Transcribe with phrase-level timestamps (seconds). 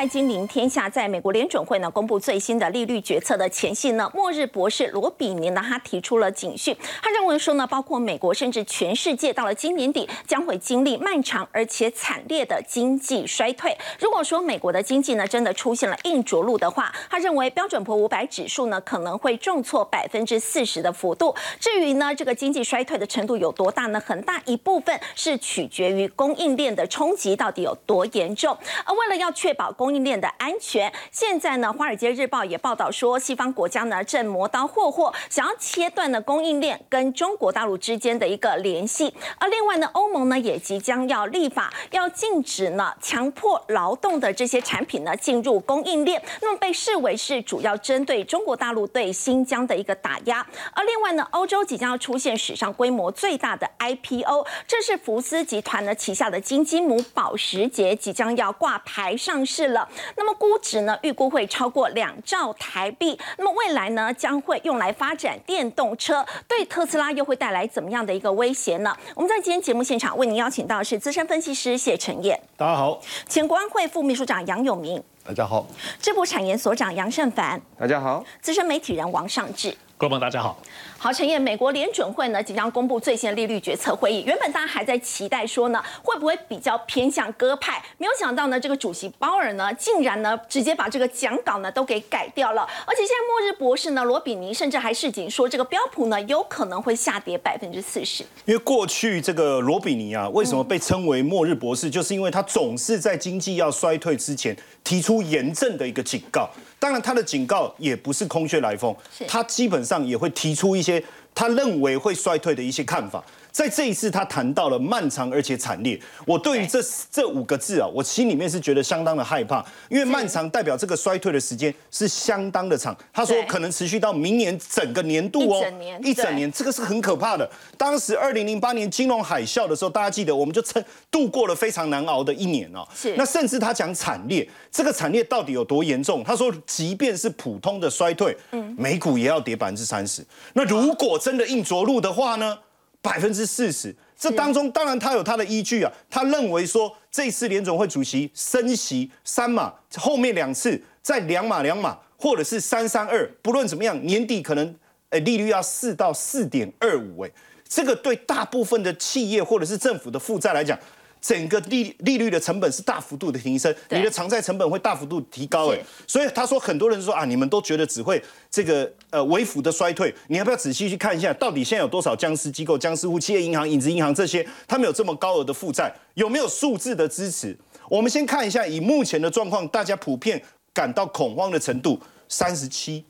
[0.00, 13.76] 在金临天下，在美国联准会呢公布最新的利率决策的前夕呢，末日博士罗比尼呢他提出了警讯，他认为说呢，包括美国甚至全世界到了今年底将会经历漫长而且惨烈的经济衰退。
[13.98, 21.34] 如果说美国的经济呢真的出现了硬着陆的话，他认为标准普五百指数呢可能会重挫百分之四十的幅度。
[21.58, 24.00] 至于呢这个经济衰退的程度有多大呢？
[24.00, 28.56] 很大一部分是取决于供应链的冲击到底有多严重。
[28.86, 39.12] 而为了要确保供供应链的安全，现在呢，《华尔街日报》也报道说，西方国家呢正磨刀霍霍，想要切断呢供应链跟中国大陆之间的一个联系。
[39.38, 50.46] 而另外呢，欧盟呢也即将要立法，要禁止呢强迫劳动的这些产品呢进入供应链，那么被视为是主要针对中国大陆对新疆的一个打压。
[50.72, 59.79] 而另外呢，欧洲即将要出现史上规模最大的 IPO，这是福斯集团呢旗下的金鸡母保时捷即将要挂牌上市了。
[60.16, 63.18] 那么估值呢，预估会超过两兆台币。
[63.38, 68.96] 那么未来呢，将会用来发展电动车，对特斯拉又会带来怎么样的一个威胁呢？
[69.14, 75.66] 我们在今天节目现场为您邀请到的是资深分析师谢晨燕，大家好，前国安会副秘书长杨永明，大家好，
[76.00, 79.76] 智博产研所长杨胜凡，大家好，资深媒体人王尚志。
[80.00, 80.56] 各位朋友，大家好。
[80.96, 84.22] 好，陈燕，美国联准会呢即将公布最新的利率决策会议。
[84.26, 87.82] 原本大家还在期待说呢，会不会比较偏向鸽派？
[87.98, 92.66] 没有想到呢，这个主席鲍尔呢，竟然呢直接把这个讲稿呢都给改掉了。
[92.86, 98.24] 而且现在末日博士呢，罗比尼甚至还示警说，这个标普呢有可能会下跌百分之四十。
[98.46, 101.90] 因为过去这个罗比尼啊，为什么被称为末日博士？
[101.90, 106.48] 就是因为他总是在经济要衰退之前提出严正的一个警告。
[106.80, 108.96] 当然，他的警告也不是空穴来风，
[109.28, 111.00] 他基本上也会提出一些
[111.34, 113.22] 他认为会衰退的一些看法。
[113.52, 116.00] 在这一次，他谈到了漫长而且惨烈。
[116.26, 116.78] 我对于这
[117.10, 122.96] 这五个字啊，我心里面是觉得相当的害怕，因为漫长代表这个衰退的时间是相当的长。
[123.12, 125.64] 他说可能持续到明年整个年度哦，
[126.02, 127.48] 一整年，这个是很可怕的。
[127.76, 132.86] 当时二零零八年金融海啸的时候，大家记得，我们就撑度过了非常难熬的一年哦。
[132.94, 133.14] 是。
[133.16, 136.22] 那甚至他讲惨烈，这个惨烈到底有多严重？
[136.24, 140.24] 他说，即便是普通的衰退，嗯，美股也要跌百分之三十。
[140.54, 142.58] 那如果真的硬着陆的话呢？
[143.02, 145.92] 百分之四十，这当中当然他有他的依据啊。
[146.10, 154.74] 他认为说，这次联总会主席升息三码，后面两次再两码两码，或者是三三二，不论怎么样，年底可能
[155.08, 157.32] 呃利率要四到四点二五，诶，
[157.68, 160.78] 这个对大部分的企业或者是政府的负债来讲。
[161.20, 177.56] 整个利利率的成本是大幅度的提升，你的偿债成本会大幅度提高，哎，所以他说很多人说啊，你们都觉得只会这个呃微幅的衰退，你要不要仔细去看一下，到底现在有多少僵尸机构、僵尸户、企业银行、影子银行这些，他们有这么高额的负债，有没有数字的支持？
[177.88, 180.42] 我们先看一下，以目前的状况，大家普遍
[180.72, 183.04] 感到恐慌的程度，三十七，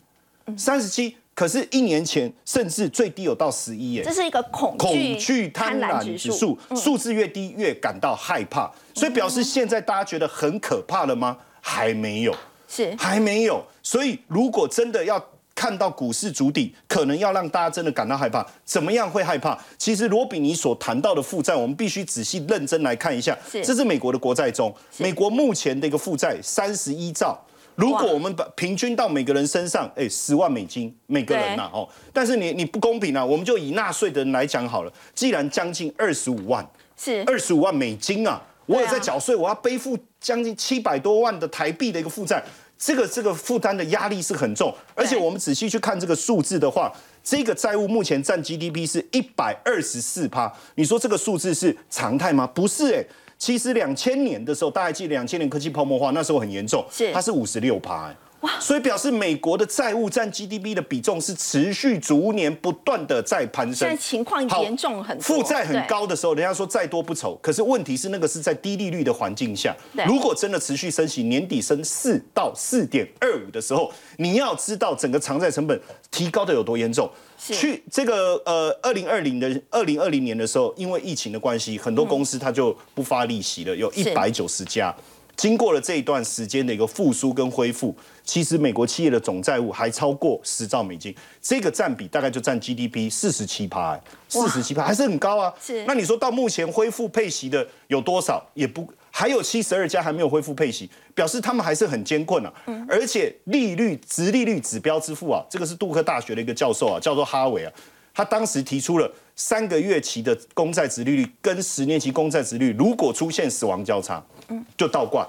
[0.57, 1.17] 三十七。
[1.41, 11.39] 可是，一年前甚至最低有到十一耶，这是一个恐恐惧贪婪指数，数字越低越感到害怕，所以表示现在大家觉得很可怕了吗？
[11.63, 12.37] 还没有，
[12.69, 13.65] 是还没有。
[13.83, 15.19] 所以如果真的要
[15.55, 18.47] 看到股市筑底，可能要让大家真的感到害怕。
[18.67, 19.59] 怎么样会害怕？
[19.79, 23.35] 其实罗比尼所谈到的负债，我们必须仔细认真来看一下。
[23.51, 27.43] 这是美国的国债中，美国目前的一个负债三十一兆。
[27.77, 42.45] 如果我们把平均到每个人身上，哎，十万美金每个人呐，哦，但是你你不公平啊，我们就以纳税的人来讲好了，既然将近二十五万，是二十五万美金啊，我有在缴税，我要背负将近七百多万的台币的一个负债，
[42.77, 46.93] 这个这个负担的压力是很重，而且我们仔细去看这个数字的话，
[47.25, 52.47] 这个债务目前占 GDP 是一百二十四趴，你说这个数字是常态吗？
[52.47, 53.05] 不是哎。
[53.41, 57.11] 其实两千年的时候，大家记得两千年科技泡沫化那时候很严重，是。
[57.11, 58.59] 它是五十六趴，哇！
[58.59, 63.89] 所以表示美国的债务占 GDP 的比重是持续逐年不断的在攀升。
[63.89, 67.39] 现在情况严重很，负债很高的时候，人家说再多不愁。
[67.43, 69.77] 可是问题是那个是在低利率的环境下，
[70.07, 75.79] 如果真的持续升息，年底升四到四点二五的时候，你要知道整个偿债成本
[76.11, 77.11] 提高的有多严重。
[77.39, 84.95] 去这个呃，二零二零的二零二零年的时候，因为疫情的关系，很多公司它就不发利息了，有一百九十家。
[85.41, 93.99] 经过了这一段时间的一个复苏跟恢复，其实美国企业的总债务还超过十兆美金，这个占比大概就占 GDP 四十七趴，
[94.29, 95.51] 四十七趴还是很高啊。
[95.59, 95.83] 是。
[95.87, 98.47] 那你说到目前恢复配息的有多少？
[98.53, 98.87] 也不。
[99.11, 102.53] 还有七十二家还没有恢复配息，表示他们还是很艰困啊。
[102.67, 107.73] 嗯，而且利率、直利率指标支付啊，这个是杜克大学的一个教授啊，叫做哈维啊，
[108.21, 115.27] 他当时提出了三个月期的公债值利率跟十年期公债值率，如果出现死亡交叉，嗯，就倒挂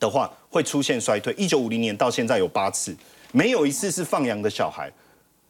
[0.00, 1.32] 的话，会出现衰退。
[1.34, 2.92] 一九五零年到现在有八次，
[3.30, 4.90] 没有一次是放羊的小孩。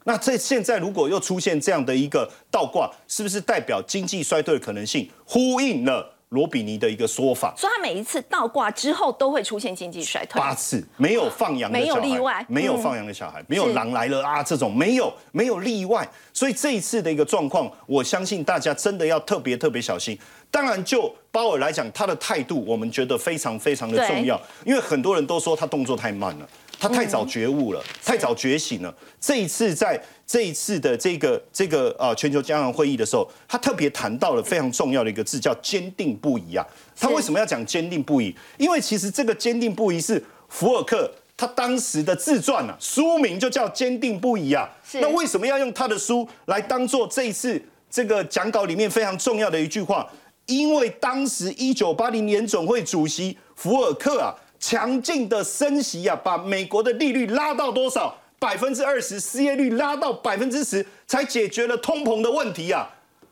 [0.05, 6.12] 那这现在如果又出现这样的一个倒挂，是不是代表经济衰退的可能性呼应了？
[6.33, 20.19] 罗比尼的一个说法，说他每一次倒挂之后都会出现经济衰退，八次没有放羊的没有例外，没有放羊的小孩，没有狼来了啊这种没有没有例外，所以这一次的一个状况，我相信大家真的要特别特别小心。
[20.51, 26.49] 当然，就鲍尔来讲，他的态度我们觉得非常非常的重要，因为很多人都说他动作太慢了。
[26.83, 28.93] 他太早觉悟了，太早觉醒了。
[29.21, 29.97] 这一次在
[30.27, 36.67] 这一次的这个这个呃全球央行会议的时候，他特别谈到了非常重要的一个字，叫坚定不移啊。
[36.99, 38.35] 他为什么要讲坚定不移？
[38.59, 44.69] 因为其实这个坚定不移是福尔克他当时的自传啊，书名就叫坚定不移啊。
[44.95, 50.11] 那为什么要用他的书来当做这一次这个讲稿里面非常重要的一句话？
[50.47, 54.35] 因为当时一九八零年总会主席福尔克啊。
[54.63, 58.17] 强劲的升息啊，把美国的利率拉到多少？
[58.39, 62.89] 百分之二十，失业率拉到百分之十，才解决了通膨的问题啊！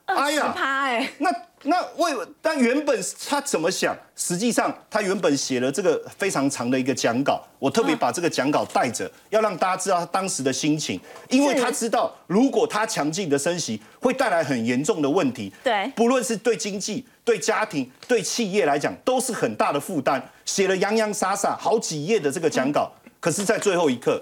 [0.06, 1.30] 哎呀，哎，那。
[1.62, 2.10] 那为
[2.40, 2.98] 但原本
[3.28, 3.94] 他怎么想？
[4.16, 10.98] 实际上他原本写了这个非常长的一个讲稿，我特别把这个讲稿带着，要让大家知道他当时的心情，
[11.28, 20.30] 因为他知道如果他强劲的升息会带来很严重的问题，对，不论是对经济、对家庭、对企业来讲，都是很大的负担。
[20.44, 22.90] 写了洋洋洒洒好几页的这个讲稿，
[23.20, 24.20] 可是，在最后一刻，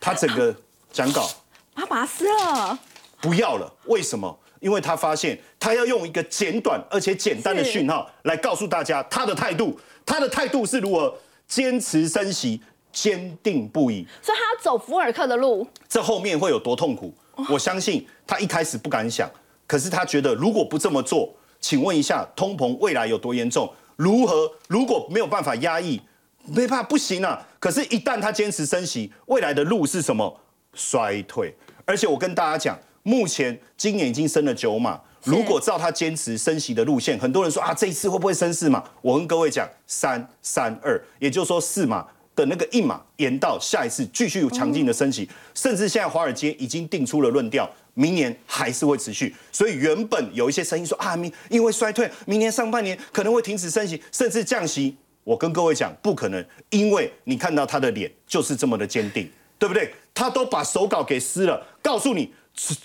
[0.00, 0.54] 他整个
[0.92, 1.28] 讲稿
[1.74, 2.78] 他把它撕了，
[3.20, 4.38] 不要了，为什么？
[4.60, 11.14] 因为他发现，他要用一个简短而且简单的讯号来告诉大家他的态度，他的态度是如何
[11.46, 12.62] 坚持升息，
[12.92, 14.06] 坚定不移。
[14.22, 17.12] 所以他要走福尔克的路，这后面会有多痛苦？
[17.50, 19.28] 我相信他一开始不敢想，
[19.74, 23.68] 可是他觉得如果不这么做，请问一下，通膨未来有多严重？
[23.96, 24.48] 如何？
[24.68, 26.00] 如果没有办法压抑，
[26.44, 27.44] 没办法，不行啊！
[27.58, 30.40] 可是，一旦他坚持升息，未来的路是什么？
[30.74, 31.52] 衰退。
[31.84, 32.78] 而且我跟大家讲。
[33.02, 38.80] 目前今年已经升了九码，如果照他坚持升息的路线，很多人说啊，这一次会不会升四码？
[39.02, 42.06] 我跟各位讲，三三二，也就是说四码
[42.36, 49.34] 的那个一码延到下一次继续强劲的升息，甚至现在华尔街已经定出了论调，明年还是会持续。
[49.50, 54.96] 所以原本有一些声音说啊，明因为衰退，明年上半年可能会停止升息，甚至降息。
[55.24, 59.92] 我跟各位讲，不可能，因为你看到他的脸就是这么的坚定，对不对？
[60.12, 62.32] 他都把手稿给撕了，告诉你。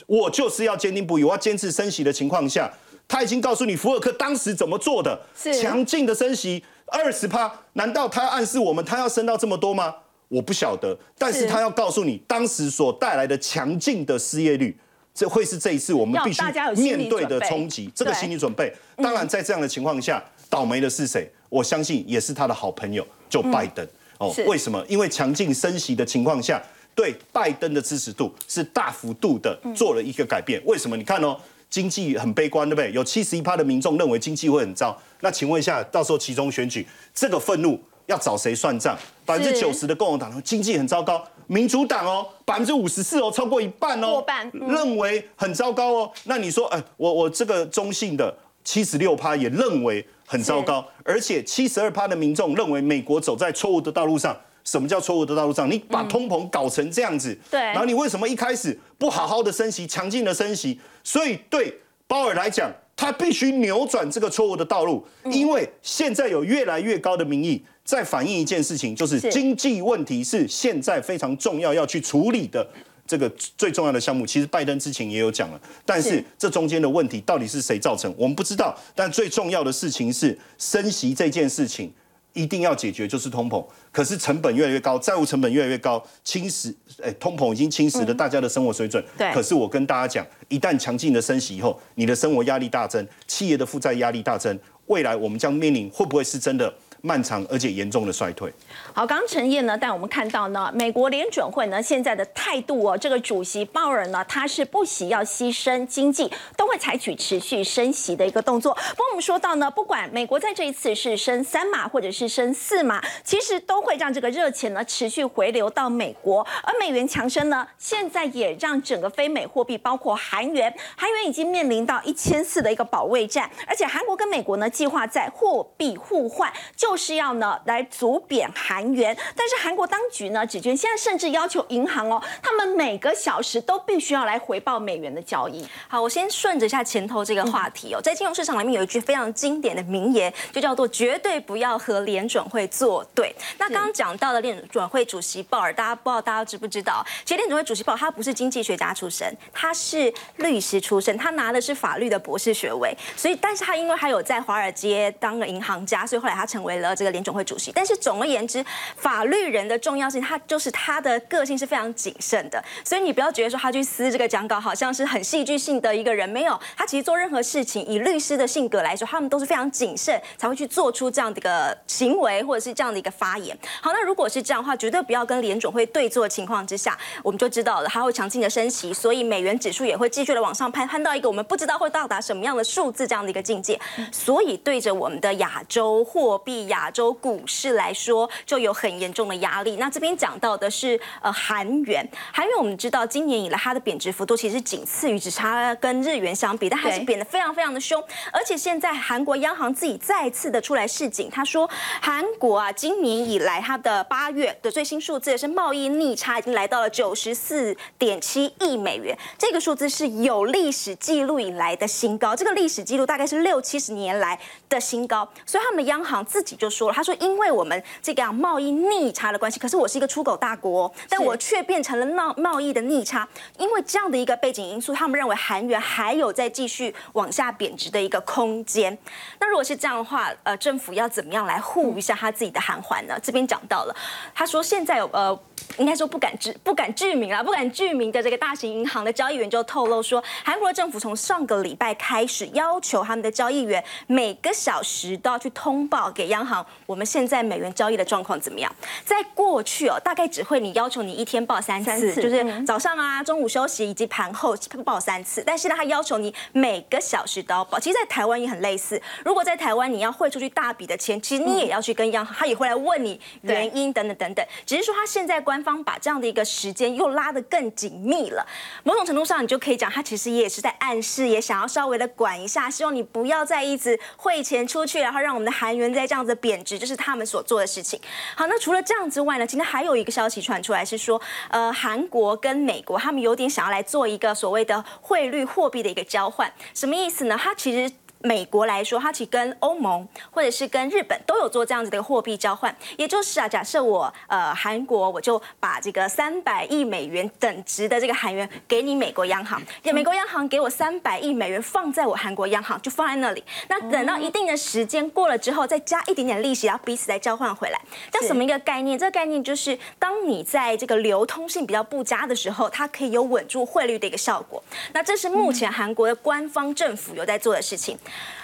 [0.08, 2.68] 我就是要坚定不移，我要坚持升息的情况下，
[3.08, 5.22] 他已经告诉你福尔克当时怎么做的，
[5.62, 9.94] 强劲的升息二十趴，难道他暗示我们他要升到这么多吗？
[10.28, 14.76] 我不晓得，但是他要告诉你当时所带来的强劲的失业率，
[15.20, 16.42] 这会是这一次我们必须
[16.82, 18.74] 面对的冲击，这个心理准备。
[18.96, 21.30] 当然，在这样的情况下，倒霉的是谁？
[21.50, 23.86] 我相信也是他的好朋友，就拜登。
[24.18, 24.82] 哦，为什么？
[24.88, 26.62] 因为强劲升息的情况下。
[26.96, 30.62] 对拜登的支持度是大幅度的做了一个改变。
[30.66, 30.98] 为什么？
[30.98, 31.38] 你看哦，
[31.70, 32.92] 经济很悲观，对不对？
[32.92, 34.98] 有七十一趴的民众认为经济会很糟。
[35.22, 38.98] 那请问一下，到时候其中选举，这个愤怒要找谁算账？
[39.24, 46.12] 百分之九十的共和党经济很糟糕，民主党哦，百分之五十四哦，超过一半哦，过半认为很糟糕哦。
[46.24, 54.36] 那你说，哎，我我这个中性的七十六趴也认为很糟糕，而且七十二趴的民众认为美国走在错误的道路上。
[54.66, 55.72] 什么叫错误的道路上？
[55.72, 60.80] 你把通膨搞成这样子，对，然后你为什么一开始不好好的升息，强劲的升息？
[61.04, 61.76] 所以对
[62.06, 72.64] 鲍尔来讲，他必须扭转这个错误的道路，因为现在有越来越高的民意在反映一件事情，就是经济问题是现在非常重要要去处理的
[73.08, 73.28] 这个
[73.58, 74.28] 最重要的项目。
[74.28, 78.78] 其实拜登之前也有讲了，但是这中间的问题到底是谁造成，我们不知道。
[78.94, 81.92] 但最重要的事情是升息这件事情。
[82.34, 89.04] 一定要解决就是通膨，可是成本越来越高，债务成本越来越高，侵蚀，哎，通膨已经侵蚀了大家的生活水准。
[89.18, 89.34] 对。
[89.34, 96.72] 可是我跟大家讲，一旦强劲的升息以后，你的生活压力大增，企业的负债压力大增，未来我们将面临会不会是真的？
[97.02, 98.52] 漫长而且严重的衰退。
[98.94, 108.74] 好，刚刚陈燕呢带我们看到呢，美国联准会呢现在的态度哦，这个主席鲍尔呢，他是不惜要牺牲经济，都会采取持续升息的一个动作。
[108.74, 126.89] 不过我们说到呢，不管美国在这一次是升三码或者是升四码，其实都会让这个热钱呢持续回流到美国，而美元强升呢，现在也让整个非美货币，包括韩元，韩元已经面临到一千四的一个保卫战，而且韩国跟美国呢计划在货币互换就。
[126.90, 129.16] 就是要呢来阻贬韩元。
[129.36, 135.64] 但是韩国当局呢，指觉现在甚至要求银行哦，他们每个小时都必须要来回报美元的交易。
[135.88, 143.36] 好，我先顺着一下前头这个话题哦，在金融市场里面有一句非常经典的名言，就叫做“绝对不要和联准会作对”。
[143.60, 147.06] 那刚刚讲到的联准会主席鲍尔，大家不知道大家知不知道？
[147.24, 152.98] 其实联准会主席鲍尔他不是经济学家出身，他是律师出身，他拿的是法律的博士学位。
[153.16, 157.72] 所以，但是他因为他有在华尔街当了银行家，所以后来他成为了这个联总会主席。
[157.72, 158.64] 但是总而言之，
[158.96, 162.64] 法律人的重要性，他就是他的个性是非常谨慎的。
[162.84, 173.58] 所以你不要觉得说他去撕这个讲稿好像是很戏剧性的一个人，没有，他其实做任何事情，以律师的性格来说，他们都是非常谨慎，才会去做出这样的一个行为或者是这样的一个发言。
[173.82, 183.80] 好，那如果是这样的话，绝对不要跟联总会对坐的情况之下，我们就知道了，他会强劲的升息，所以美元指数也会继续的往上攀，攀到一个我们不知道会到达什么样的数字这样的一个境界。
[184.12, 189.76] 所以对着我们的亚洲货币、亚洲股市来说，就有很严重的压力。
[189.76, 198.02] 那这边讲到的是呃韩元，韩元我们知道今年以来它的贬值幅度其实仅次于只差跟日元相比，但还是贬得非常非常的凶。
[198.32, 201.70] 而且现在韩国央行自己再次的出来示警，他说
[202.02, 215.28] 韩国啊今年以来它的八月的最新数字是贸易逆差已经来到了九十四点七亿美元，这个数字是有历史记录以来的新高，这个历史记录大概是六七十年来的新高。
[215.46, 228.96] 所以他们的央行自己就说了，他说因为我们这个贸易逆差的关系，可是我是一个出口大国，但我却变成了贸贸易的逆差，因为这样的一个背景因素，他们认为韩元还有在继续往下贬值的一个空间。
[229.40, 233.18] 那如果是这样的话，呃，政府要怎么样来护一下他自己的韩环呢？
[233.24, 233.96] 这边讲到了，
[234.36, 235.40] 他说现在有呃。
[235.78, 248.74] 应该说不敢知不敢具名啊，不敢具名的这个大型银行的交易员就透露说，韩国政府从上个礼拜开始要求他们的交易员每个小时都要去通报给央行，我们现在美元交易的状况怎么样？
[249.06, 257.80] 在过去哦，大概只会你要求你一天报三次，就是早上啊、中午休息以及盘后报三次，但是呢他要求你每个小时都要报。
[257.80, 264.46] 其实，在台湾也很类似，如果在台湾你要汇出去大笔的钱，其实你也要去跟央行，他也会来问你原因等等等等。
[264.66, 268.46] 只是说他现在官方把这样的一个时间又拉得更紧密了，
[268.84, 278.00] 某种程度上你就可以讲，他其实也是在暗示，也想要稍微的管一下，希望你不要再一直汇钱出去，然后让我们的韩元再这样子贬值，这是他们所做的事情。
[278.36, 287.36] 好，那除了这样之外呢，今天还有一个消息传出来是说，呃，韩国跟美国他们有点想要来做一个所谓的汇率货币的一个交换，什么意思呢？
[287.36, 287.92] 它其实。
[288.22, 299.62] 美国来说，它其实跟欧盟或者是跟日本都有做这样子的一个货币交换，也就是啊，假设我呃韩国我就把这个三百亿美元等值的这个韩元给你美国央行，
[299.94, 307.80] 美国央行给我三百亿美元放在我韩国央行就放在那里，那等到一定的时间过了之后，再加一点点利息，然后彼此再交换回来，
[308.12, 309.00] 这什么一个概念？
[309.00, 314.62] 这个概念就是当你在这个流通性比较不佳的时候，它可以有稳住汇率的一个效果。
[314.94, 317.98] 那这是目前韩国的官方政府有在做的事情。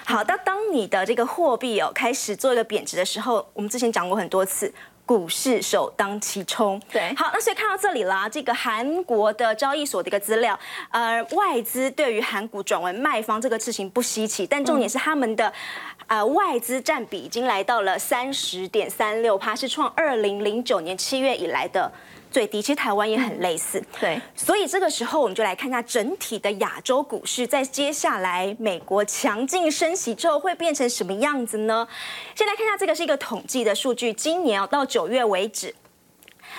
[0.06, 4.72] 好，那当你的这个货币哦开始做一个贬值的时候，我们之前讲过很多次，
[5.06, 6.80] 股市首当其冲。
[6.92, 10.60] 对，好，那所以看到这里啦，这个韩国的交易所的一个资料，
[10.92, 15.52] 呃，外资对于韩股转为卖方这个事情不稀奇，但重点是他们的
[16.08, 21.92] 呃外资占比已经来到了三十点三六趴，是创二零零九年七月以来的。
[22.36, 31.88] 最低，其实台湾也很类似，对，所以这个时候我们就来看一下整体的亚洲股市，在接下来美国强劲升息之后会变成什么样子呢？
[32.36, 35.74] 先来看一下，这个是一个统计的数据，今年哦到九月为止，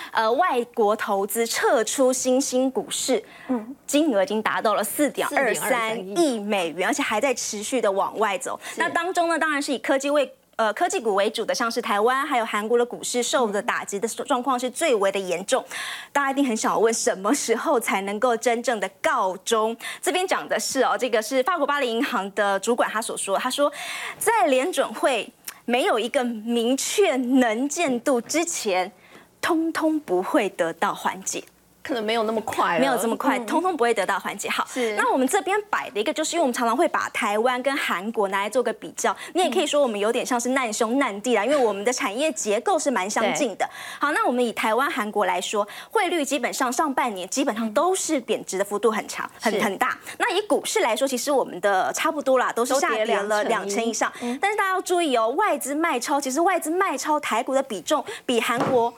[0.09, 6.39] 呃，外国投资撤出新兴股市，嗯，金额已经达到了四点二三亿。
[6.39, 8.59] 美元，而且还在持续的往外走。
[8.77, 15.63] 那当中呢，当然是以科技为呃，科技股为主的，像是台湾还有韩国的股市受的打击的状况是最为的严重。
[16.11, 19.77] 大家一定很想问，什么时候才能够真正的告终？
[20.01, 23.71] 这边讲的是哦，这个是法国巴黎银行的主管他所说，他说，
[24.17, 25.31] 在联准会
[25.65, 28.91] 没有一个明确能见度之前，
[29.39, 31.43] 通通不会得到缓解。
[31.87, 34.49] 可能没有那么快，没有这么快，通通不会得到缓解。
[34.49, 34.93] 好，是。
[34.95, 43.65] 那我们这边摆的一个，就是因为我们常常会把台湾跟韩国拿来做个比较，你也可以说我们有点像是难兄难弟啦，因为我们的产业结构是蛮相近的。
[43.99, 49.97] 好，那我们以台湾、韩国来说，汇率基本上上半年基本上都是贬值的幅度很长、很很大。
[50.17, 54.11] 那以股市来说，其实我们的差不多啦，都是下跌了两成以上。
[54.41, 58.93] 但是大家要注意哦，外资卖超，其实外资卖超台股的比重比韩国。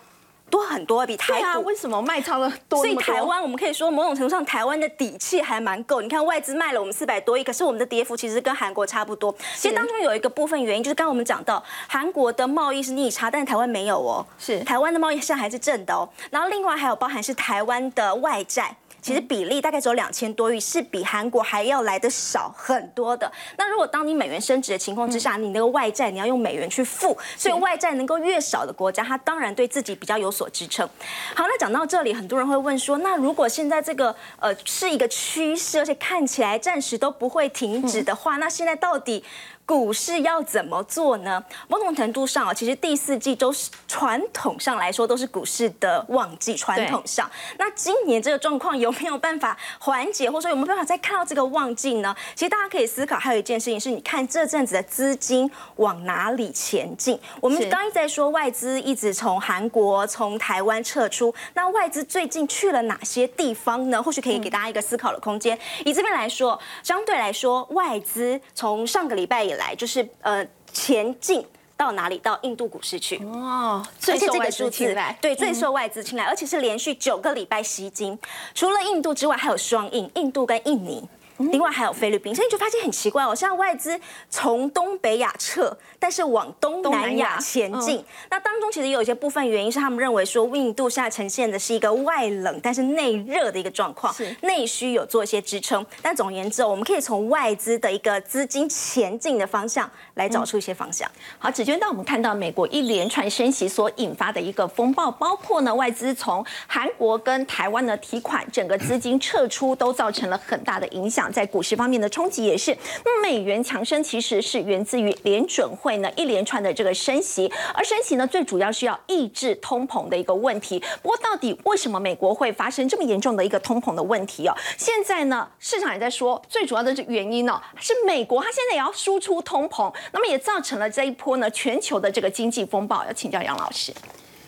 [0.50, 1.64] 多很多，比台股。
[1.64, 2.80] 为什么卖超的多？
[2.80, 6.02] 所以台湾我们可以说某种程度上台湾的底气还蛮够。
[6.02, 9.34] 你看外资卖了我们四百多亿，可是我们的跌幅其实跟韩国差不多。
[9.56, 14.26] 其实当中有一个部分原因就是刚刚我们讲到韩国的贸易是逆差，但是台湾没有哦。
[14.38, 16.08] 是台湾的贸易现在还是正的哦。
[16.30, 18.76] 然后另外还有包含是台湾的外债。
[19.02, 23.32] 其实比例大概只有两千多亿，是比韩国还要来的少很多的。
[23.58, 30.88] 那如果当你美元升值的情况之下，你那个外债你要用美元去付，所以外债能够越少的国家，它当然对自己比较有所支撑。
[31.36, 39.24] 好，那讲到这里，很多人会问说，那如果现在这个呃是一个趋势，而且看起来暂时都不会停止的话，那现在到底？
[39.70, 41.44] 股市要怎么做呢？
[41.68, 46.56] 某种程度上啊，其实第四季都是传统上来说都是股市的旺季。
[46.56, 52.16] 传统上，那今年这个状况有没有办法缓解，或者说有没有办法再看到这个旺季呢？
[52.34, 57.20] 其实大家可以思考，还有一件事情是，你看这阵子的资金往哪里前进？
[57.40, 64.02] 我们刚刚在说外资一直从韩国、从台湾撤出，那外资最近去了哪些地方呢？
[64.02, 65.56] 或许可以给大家一个思考的空间。
[65.86, 69.76] 以这边来说，相对来说，外资从上个礼拜以来。
[69.76, 71.46] 就是呃前进
[71.78, 72.18] 到哪里？
[72.18, 78.18] 到印度股市去哦，而且这个数字对最受外资青睐，而且是连续九个礼拜吸金。
[78.56, 81.08] 除了印度之外，还有双印，印度跟印尼。
[81.40, 88.04] 另外还有菲律宾，所以你就发现很奇怪哦，像外资从东北亚撤，但是往东南亚前进。
[88.30, 95.86] 那当中其实也有一些部分原因是他们认为说，印度现在呈现的是一个外冷但是内热的一个状况，内需有做一些支撑。
[96.02, 101.10] 但总而言之，我们可以从外资的一个资金前进的方向来找出一些方向。
[101.38, 111.29] 好，子娟，当我们看到美国一连串升息所引发的一个风暴，包括呢外资从韩国跟台湾的提款，整个资金撤出都造成了很大的影响。
[111.32, 120.82] 在股市方面的冲击也是，那美元强升其实是源自于联准会呢一连串的这个升息，而升息呢最主要是要抑制通膨的一个问题。
[121.02, 124.56] 不过到底为什么美国会发生这么严重的一个通膨的问题哦？
[124.78, 133.06] 现在呢市场也在说，最主要的原因呢是美国它现在也要输出通膨，那么也造成了这一波呢全球的这个经济风暴。
[133.06, 133.94] 要请教杨老师，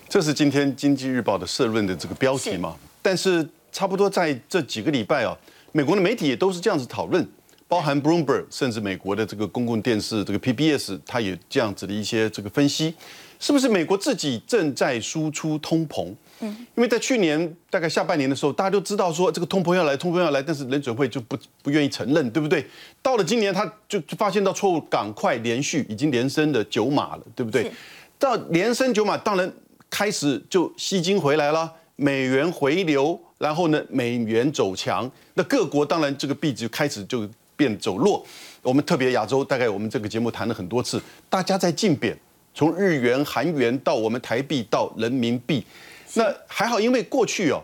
[0.10, 2.76] 这是今天经济日报的社论的这个标题嘛？
[3.02, 5.38] 但是差不多在这几个礼拜啊。
[5.74, 7.25] 美国的媒体也都是这样子讨论，
[7.68, 12.94] 包含 Bloomberg，甚至美国的这个公共电视这个 PBS，它也这样子的一些这个分析，
[13.40, 16.14] 是不是美国自己正在输出通膨？
[16.42, 22.66] 嗯，因为在去年大概下半年的时候，大家都知道说这个通膨要来，通膨要来，但是联准会就不不愿意承认，对不对？
[23.01, 27.72] 到了今年，他就发现到错误，赶快连续已经连升了九码了，对不对？
[28.20, 29.50] 到连升九码，当然
[29.90, 33.18] 开始就吸金回来了，美元回流。
[33.42, 38.24] 然后呢，美元走强，那各国当然这个币值开始就变走弱。
[38.62, 42.16] 我们特别亚洲，大概我们这个节目谈了很多次，大家在竞贬，
[42.54, 45.66] 从日元、韩元到我们台币到人民币。
[46.14, 47.60] 那还好，因为过去哦，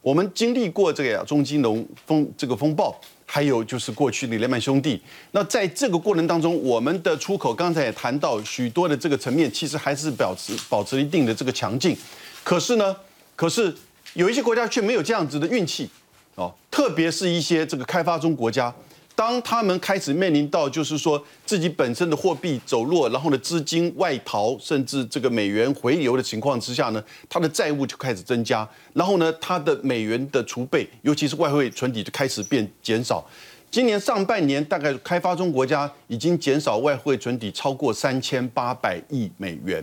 [0.00, 5.00] 我们经历过这个中金融风这个风暴，还有就是过去的雷曼兄弟。
[5.30, 11.96] 那在这个过程当中，我们的出口刚才也谈到许多的这个层面，其实还是保持保持一定的这个强劲。
[12.42, 12.96] 可是呢，
[13.36, 13.72] 可是。
[14.14, 15.88] 有一些国家却没有这样子的运气，
[16.34, 18.72] 哦，特别是一些这个开发中国家，
[19.14, 33.26] 当他们开始面临到就是说自己本身的货币走弱，然后呢资金外逃，甚至这个美元回流的情况之下呢，它的债务就开始增加，然后呢它的美元的储备，尤其是外汇存底就开始变减少。
[33.70, 39.82] 今年上半年大概开发中国家已经减少外汇存底超过三千八百亿美元。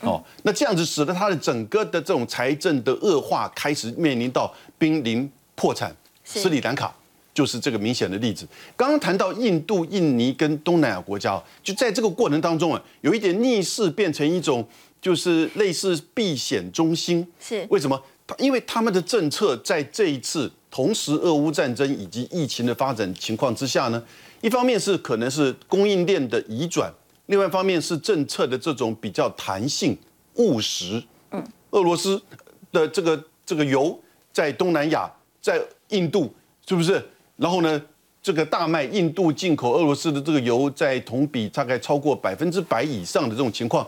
[0.00, 6.94] 哦，那这样子使得它的整个的这种财政的恶化开始面临到濒临破产，斯里兰卡
[7.34, 8.46] 就是这个明显的例子。
[8.76, 14.66] 刚刚谈到印度、印尼跟东南亚国家，就在这个过程当中啊，有一点逆势变成一种
[15.00, 17.26] 就是类似避险中心。
[17.40, 18.00] 是为什么？
[18.38, 24.00] 因为他们的政策在这一次同时俄乌战争以及疫情的发展情况之下呢，
[24.42, 26.92] 一方面是可能是供应链的移转。
[27.28, 29.96] 另外一方面是政策的这种比较弹性
[30.34, 31.02] 务实。
[31.30, 32.20] 嗯，俄罗斯
[32.72, 33.98] 的这个这个油
[34.32, 35.10] 在东南亚，
[35.40, 36.34] 在印度
[36.66, 37.02] 是不是？
[37.36, 37.80] 然后呢，
[38.22, 43.86] 这个大麦印度进口俄罗斯的这个油，在同比大概超过百分之百以上的这种情况，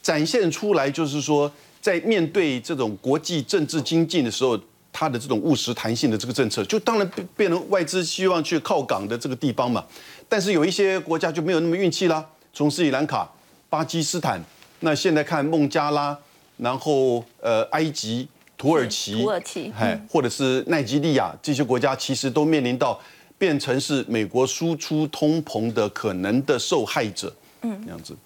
[0.00, 4.58] 展现出来就是说，在面对这种国际政治经济的时候，
[4.92, 9.84] 它的这种务实弹性的这个政策，就当然变变成外资希望去靠港的这个地方嘛。
[10.28, 12.24] 但是有一些国家就没有那么运气啦。
[12.56, 13.30] 从斯里兰卡、
[13.68, 14.42] 巴基斯坦，
[14.80, 16.18] 那现在看孟加拉，
[16.56, 22.98] 然后呃埃及、土耳其、土耳其，哎，或者是奈及利亚这些国家，其实都面临到
[23.36, 28.16] 变成是美国输出通膨的可能的受害者，嗯，这样子。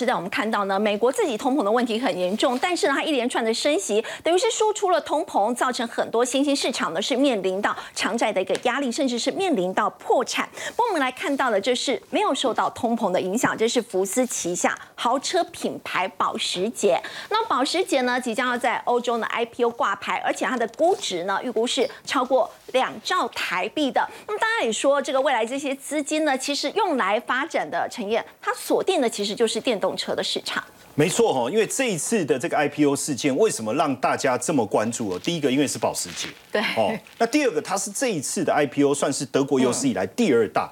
[0.00, 10.48] 是在我们看到呢，美国自己通膨的问题很严重，但是呢，它一连串的升息，等于是输出了通膨，造成很多新兴市场呢是面临到偿债的一个压力，甚至是面临到破产。
[10.74, 16.98] 不过我们来看到的，这是没有受到通膨的影响，这是福斯旗下豪车品牌保时捷。
[17.28, 24.08] 那保时捷呢，即将要在欧洲呢 IPO 挂牌，而且它的估值呢，预估是超过两兆台币的。
[24.26, 30.62] 那么大家也说，这个未来这些资金呢，其实用来发展的陈燕，它锁定的其实就是电动车的市场。
[30.96, 35.18] 没错哈，因为这一次的这个 IPO 事件，为什么让大家这么关注哦？
[35.20, 36.92] 第一个，因为是保时捷，对哦。
[37.16, 40.70] 那第二个，它是这一次的 IPO 算是德国有史以来第二大，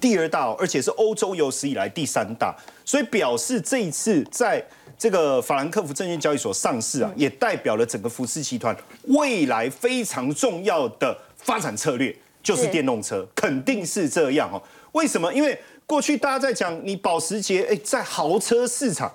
[0.00, 4.64] 第二大哦，而且是欧洲有史以来第三大，所以表示这一次在
[4.98, 14.60] 这个法兰克福证券交易所上市啊，也代表了整个福斯集团未来非常重要的发展策略，就是电动车，肯定是这样哦。
[14.92, 15.32] 为什么？
[15.32, 15.56] 因为
[15.88, 19.12] 过去大家在讲你保时捷，哎，在豪车市场。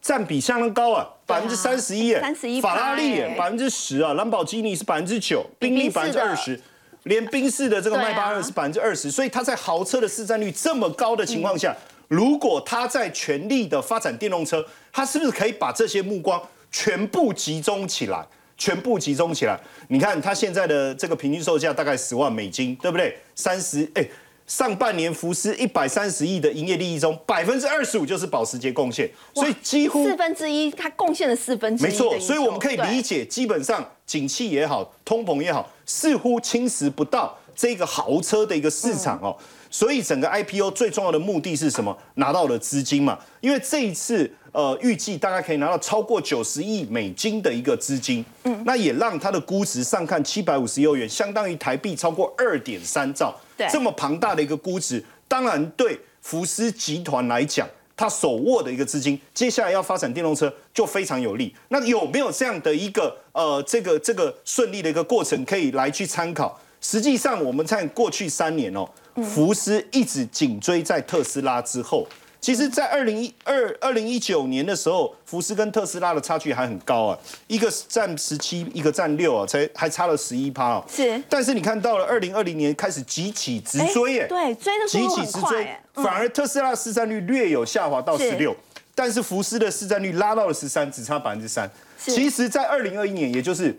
[0.00, 6.58] 占比相当高啊，百分之三十一，三十一，法拉利百分之十啊，兰博基尼是百分之九，宾利百分之二十，
[7.02, 11.76] 连宾士的这个迈巴赫是百分之二十，所以它在豪车的市占率这么高的情况下，
[12.06, 18.24] 如果它在全力的发展电动车，它是不是可以把这些目光全部集中起来，
[18.56, 19.58] 全部集中起来？
[19.88, 23.18] 你看它现在的这个平均售价大概十万美金，对不对？
[23.34, 24.08] 三十哎。
[24.48, 31.86] 上半年福斯一百三十亿的营业利益中，百分之二十五就是保时捷贡献，所以几乎四分之一，它贡献了四分之一。
[31.86, 39.36] 没错，所以我们可以理解，基本上景气也好，通膨也好，似乎侵蚀不到这个豪车的一个市场哦。
[39.70, 41.94] 所以整个 IPO 最重要的目的是什么？
[42.14, 53.38] 拿到了资金嘛，因为这一次呃预计大概可以拿到超过九十亿美金的一个资金，嗯，那也让它的估值上看七百五十亿欧元，相当于台币超过二点三兆。
[53.70, 61.54] 这么庞大的一个估值，当然对福斯集团来讲，它手握的一个资金，接下来要发展电动车就非常有利。
[61.68, 66.60] 那有没有这样的一个呃这个这个顺利的一个过程可以来去参考？
[66.80, 68.88] 实际上，我们看过去三年哦，
[69.24, 72.06] 福斯一直紧追在特斯拉之后。
[72.40, 80.84] 其实，在二零一二二零一九年的时候，福斯跟特斯拉的差距还很高啊，一个占十七，一个占六啊，才还差了十一趴哦。
[80.88, 81.20] 是。
[81.28, 88.56] 但是你看到了二零二零年开始急起直追耶，对，追的速度很快反而特斯拉市占率略有下滑到十六，
[88.94, 91.68] 但是福斯的市占率拉到了十三，只差百分之三。
[91.98, 93.76] 其实，在二零二一年，也就是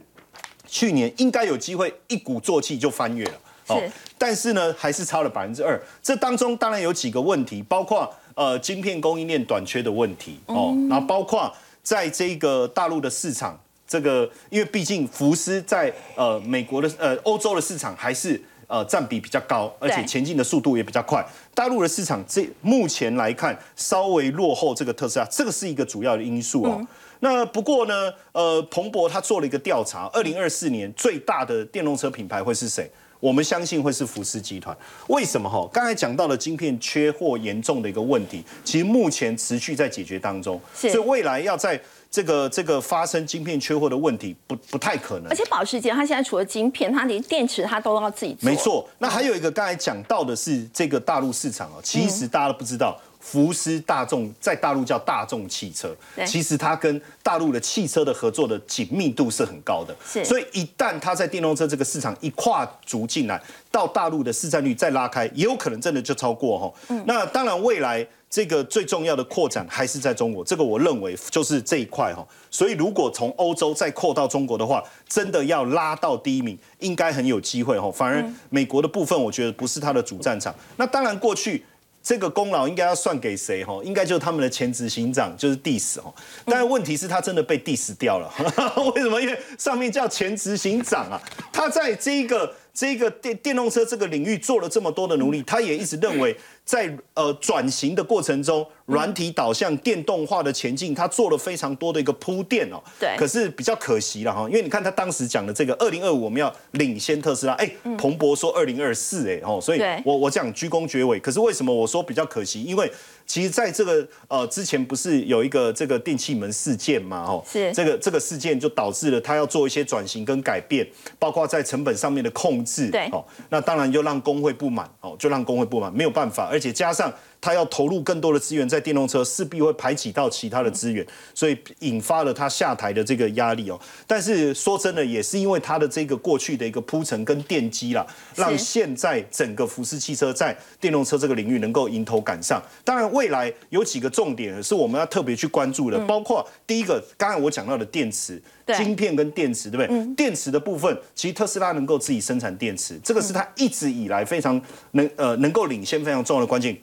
[0.67, 3.33] 去年，应该有机会一鼓作气就翻越了。
[3.67, 3.91] 是。
[4.17, 5.81] 但是呢，还是差了百分之二。
[6.03, 8.13] 这当中当然有几个问题，包括。
[8.39, 21.21] 呃，晶片供应链短缺的问题哦，然后包括在这个大陆的市场，这个因为毕竟福斯在呃美国的呃欧洲的市场还是呃占比比较高，而且前进的速度也比较快。
[21.53, 26.87] 大陆的市场这目前来看稍微落后这个特斯拉，这个是一个主要的因素哦。
[27.19, 32.89] 那不过呢，呃，彭博他做了一个调查，二零二四年最大的电动车品牌会是谁？
[33.19, 34.75] 我们相信会是福斯集团，
[35.07, 35.67] 为什么哈？
[35.73, 41.79] 刚才讲到了晶片缺货严重的一个问题，其实目前持续在解决当中，所以未来要在
[42.09, 45.29] 这个这个发生晶片缺货的问题不不太可能。
[45.29, 48.49] 而且保时捷它现在除了晶片，它连电池它都要自己做。
[48.49, 52.97] 没错，那还有一个刚才讲到的是这个大陆市场啊，其实大家都不知道。
[53.19, 66.73] 福斯大众在大陆叫大众汽车，其实它跟大陆的汽车的合作的紧密度是很高的，所以一旦它在电动车这个市场一跨足进来，到大陆的市占率再拉开，也有可能真的就超过哈。
[67.05, 72.25] 那当然未来这个最重要的扩展还是在中国，这个我认为就是这一块哈。
[72.49, 77.91] 所以如果从欧洲再扩到中国的话，真的要拉到第一名，应该很有机会哈。
[77.91, 80.55] 反而美国的部分，我觉得不是它的主战场。
[80.77, 81.65] 那当然过去。
[82.01, 83.63] 这个功劳应该要算给谁？
[83.63, 86.13] 哈，应该就是他们的前执行长，就是 Diss 哈。
[86.45, 88.31] 但是问题是，他真的被 Diss 掉了。
[88.95, 89.21] 为什么？
[89.21, 92.55] 因为上面叫前执行长啊，他在这个。
[92.71, 96.33] 这个电电动车这个领域做了这么多的努力，他也一直认为
[96.69, 102.79] 在呃转型的过程中，软体导向电动化的前进，它做了非常多的一个铺垫哦。
[102.99, 103.09] 对。
[103.17, 111.19] 可是比较可惜了哈，因为你看他当时讲的这个二零二五我们要领先特斯拉，哎，彭博说二零二四哎哦，所以我我讲鞠躬绝尾。
[111.19, 112.61] 可是为什么我说比较可惜？
[112.61, 112.91] 因为
[113.25, 117.25] 其实在这个呃之前不是有一个这个电气门事件嘛？
[117.27, 117.73] 哦，是。
[117.73, 122.91] 这个这个事件就导致了他要做一些转型跟改变，包括在成本上面的控制。
[122.91, 127.09] 对，哦，那当然就让工会不满，哦，就让工会不满，没有办法，而而且加上
[127.41, 133.79] 它要投入更多的资源在电动车，势必会排挤到其他的资源，所以引发了它下台的这个压力哦。
[134.05, 142.61] 但是说真的，也是因为它的这个过去的一个铺陈跟奠基啦，让现在整个福斯汽车在电动车这个领域能够迎头赶上。
[142.83, 148.41] 当然，未来有几个重点是我们要特别去关注的，包括第一个，刚才我讲到的电池。
[148.77, 150.15] 晶片跟电池，对不对？
[150.15, 156.77] 电池的部分，其实特斯拉能够自己生产电池，这个是它一直以来非常能呃能够领先非常重要的关键。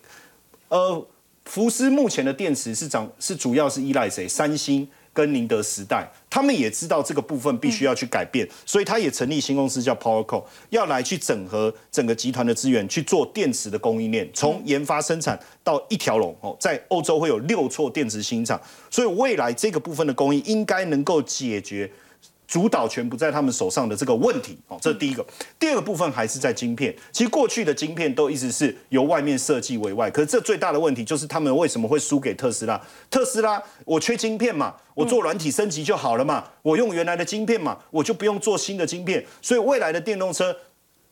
[0.68, 1.06] 呃，
[1.44, 4.26] 福斯目前的电池是长是主要是依赖谁？
[4.26, 4.88] 三星。
[5.16, 21.90] 跟宁德时代，他们也知道这个部分必须要去改变，所以他也成立新公司叫 PowerCo，要来去整合整个集团的资源去做电池的供应链，从研发生产到一条龙哦，在欧洲会有六座电池新厂，所以未来这个部分的供应应该能够解决。
[22.46, 25.24] 主导权不在他们手上的这个问题，哦，这是第一个。
[25.58, 26.94] 第二个部分还是在晶片。
[27.12, 32.80] 其实过去的晶片都一直是由外面设计为外，可是这最大的问题就是他们为什么会输给特斯拉？
[33.10, 39.24] 特斯拉，我缺晶片嘛，我做软体升级就好了嘛，我用原来的晶片嘛，我就不用做新的晶片。
[39.42, 40.56] 所以未来的电动车。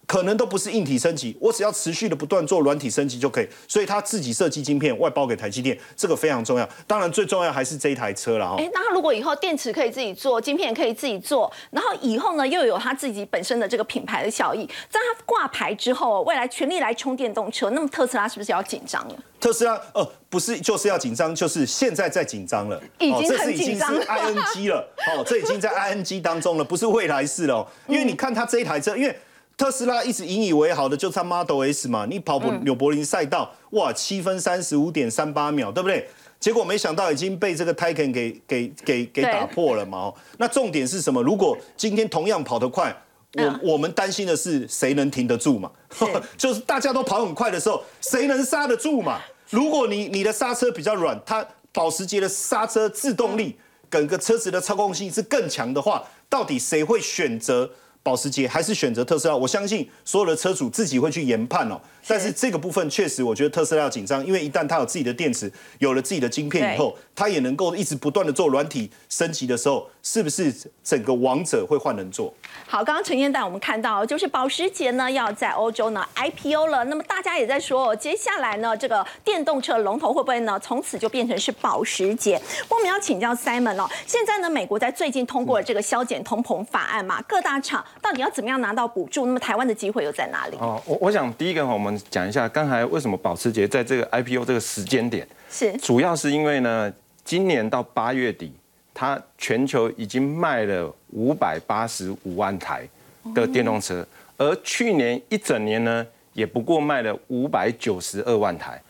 [0.07, 3.49] 可能都不是硬体升级，我只要持续的不断做软体升级就可以。
[3.67, 6.69] 所以他自己设计晶片，外包给台积电，这个非常重要。
[6.87, 8.57] 当然最重要还是这一台车了哈。
[8.59, 19.15] 哎，那他如果以后电池可以自己做，晶片可以自己做，然后以后呢又有他自己本身的这个品牌的效益，在他挂牌之后，未来全力来充电动车，那么特斯拉是不是要紧张了？
[19.41, 24.05] 特斯拉呃不是就是要紧张，就是现在在紧张了，已经很紧张了。
[24.05, 27.67] ING 了，哦，这已经在 ING 当中了，不是未来式了。
[27.87, 29.17] 因为你看他这一台车，因为。
[29.57, 36.09] 特斯拉一直引以为豪的就是它 Model S 嘛，你跑纽柏林赛道，哇，七分三十五点三八秒，对不对？
[36.41, 40.13] 结果没想到已经被这个 Taycan 给给给给打破了嘛。
[40.39, 41.23] 那重点是什么？
[41.23, 42.95] 如果今天同样跑得快，
[43.35, 45.71] 我我们担心的是谁能停得住嘛？
[46.37, 49.21] 就是大家都跑很快的时候，谁能刹得住嘛？
[49.51, 53.57] 如果你你的刹车比较软，它保时捷的刹车制动力，
[53.89, 57.71] 整个车子的操控性是更强的话，到底谁会选择？
[58.05, 61.81] 保时捷还是选择特斯拉，我相信所有的车主自己会去研判哦。
[62.07, 72.33] 但是这个部分确实，我觉得特斯拉要紧张，因为一旦它有自己的电池，有了自己的晶片以后，它也能够一直不断的做软体升级的时候，是不是整个王者会换人做？
[72.67, 82.39] 好，刚刚陈燕带我们看到，就是保时捷呢要在欧洲呢 IPO 了，那么大家也在说，接下来呢这个电动车龙头会不会呢从此就变成是保时捷？
[82.69, 89.25] 我们要请教 Simon 哦，现在呢美国在最近通过了这个削减通膨法案嘛，各大厂到底要怎么样拿到补助？
[89.25, 90.57] 那么台湾的机会又在哪里？
[90.61, 91.94] 哦，我我想第一个我们。
[92.11, 95.73] 讲一下刚才为什么保时捷在这个 IPO 这个时间点是。
[95.79, 96.93] 主要是因为呢，
[97.25, 98.53] 今年到八月底，
[98.93, 102.89] 它全球已经卖了五百八十五万台
[103.35, 108.81] 的电动车，而去年一整年呢，也不过卖了五百九十二万台，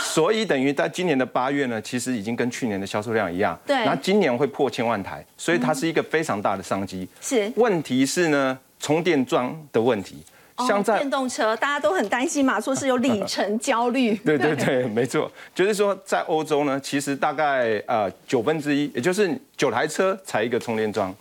[0.00, 7.06] 所以等于在今年的八月呢，其实已经跟去年的销售量一样，对，那今年会破千万台，所以它是一个非常大的商机。
[7.20, 10.22] 是，问题是呢，充电桩的问题。
[10.58, 14.14] 像在电动车，大家都很担心嘛，说是有里程焦虑。
[14.24, 21.14] 对对对，没错，就是说在欧洲呢，其实大概呃九分之一，也就是九台车才一个充电桩。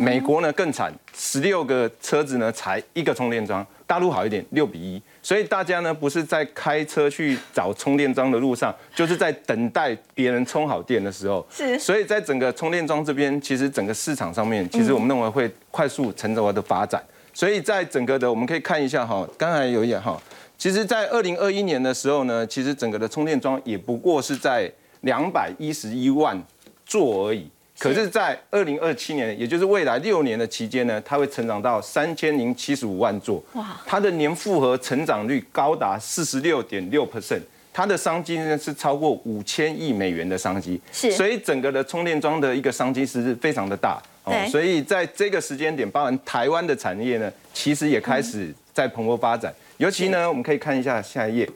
[0.00, 3.66] 美国呢更惨，十六个车子呢才一个充电桩。
[3.86, 5.00] 大陆好一点，六比一。
[5.22, 11.46] 所以大家呢不是在开车去找充电桩的路上，就是在等待别人充好电的时候。
[11.50, 11.78] 是。
[11.78, 17.02] 所以在整个充电桩这边，其实整个市场上面，其实我们认为会快速成长的发展。
[17.36, 20.18] 所以在整个的，我们可以看一下哈，刚才有一点哈，
[20.56, 24.72] 其实，在二零二一年的时候呢，其实整个的充电桩也不过是在
[25.02, 26.42] 两百一十一万
[26.86, 27.46] 座而已。
[27.78, 33.44] 可是，在二零二七年，也就是未来六年的期间呢，它会成长到三千零七十五万座。
[33.52, 33.78] 哇！
[33.84, 40.80] 它的年复合成长率高达四十六点六 percent，它的商机呢是超过五千亿美元的商机。
[40.90, 41.12] 是。
[41.12, 44.02] 所以整个的充电桩的一个商机是非常的大。
[44.50, 49.54] 所以在这个时间点，包含台湾的产业呢，其实也开始在蓬勃发展。
[49.76, 51.48] 尤其呢，我们可以看一下下一页。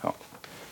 [0.00, 0.14] 好，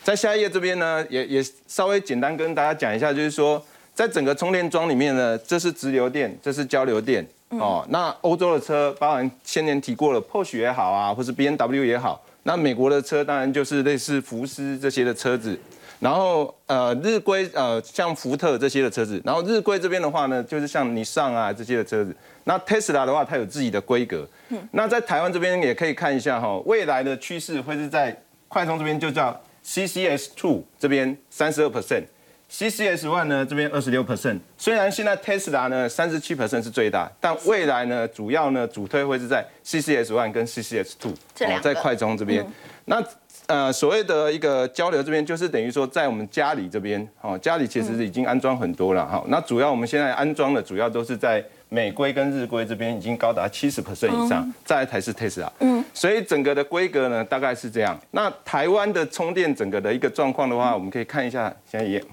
[0.03, 7.25] 在下一页这边呢，也也稍微简单跟大家讲一下，就是说，在整个充电桩里面呢，这是直流电，这是交流电。
[7.49, 15.59] 哦，那欧洲的车，包含先前提过了 Porsche 也好啊，或是 B N W 也好，那美国的车当然就是类似福斯这些的车子。
[15.99, 22.15] 然后呃日规呃像福特这些的车子，然后日规这边的话呢，就是像尼桑啊这些的车子。
[22.43, 24.27] 那 Tesla 的话，它有自己的规格。
[24.49, 24.69] 嗯。
[24.71, 28.15] 那在台湾这边也可以看一下哈，未来的趋势会是在
[28.47, 40.93] 快充这边就叫 CCS Two 这边三十二 percent，CCS One 呢这边二十六 percent，虽然现在 Tesla 呢三十七 percent 是最大，但未来呢主要呢主推会是在 CCS One 跟 CCS
[40.97, 41.13] Two，
[41.61, 42.45] 在快充这边。
[42.85, 43.03] 那
[43.47, 49.23] 呃所谓的一个交流这边，就是等于说在我们家里这边，哦家里其实已经安装很多了哈。
[49.27, 55.49] 那主要我们现在安装的主要都是在美规跟日规这边已经高达七十 percent 以上，再来才是 Tesla。
[55.59, 57.99] 嗯，所以整个的规格呢大概是这样。
[58.11, 62.03] 那台湾的充电整个的一个状况的话，我们可以看一下下一页。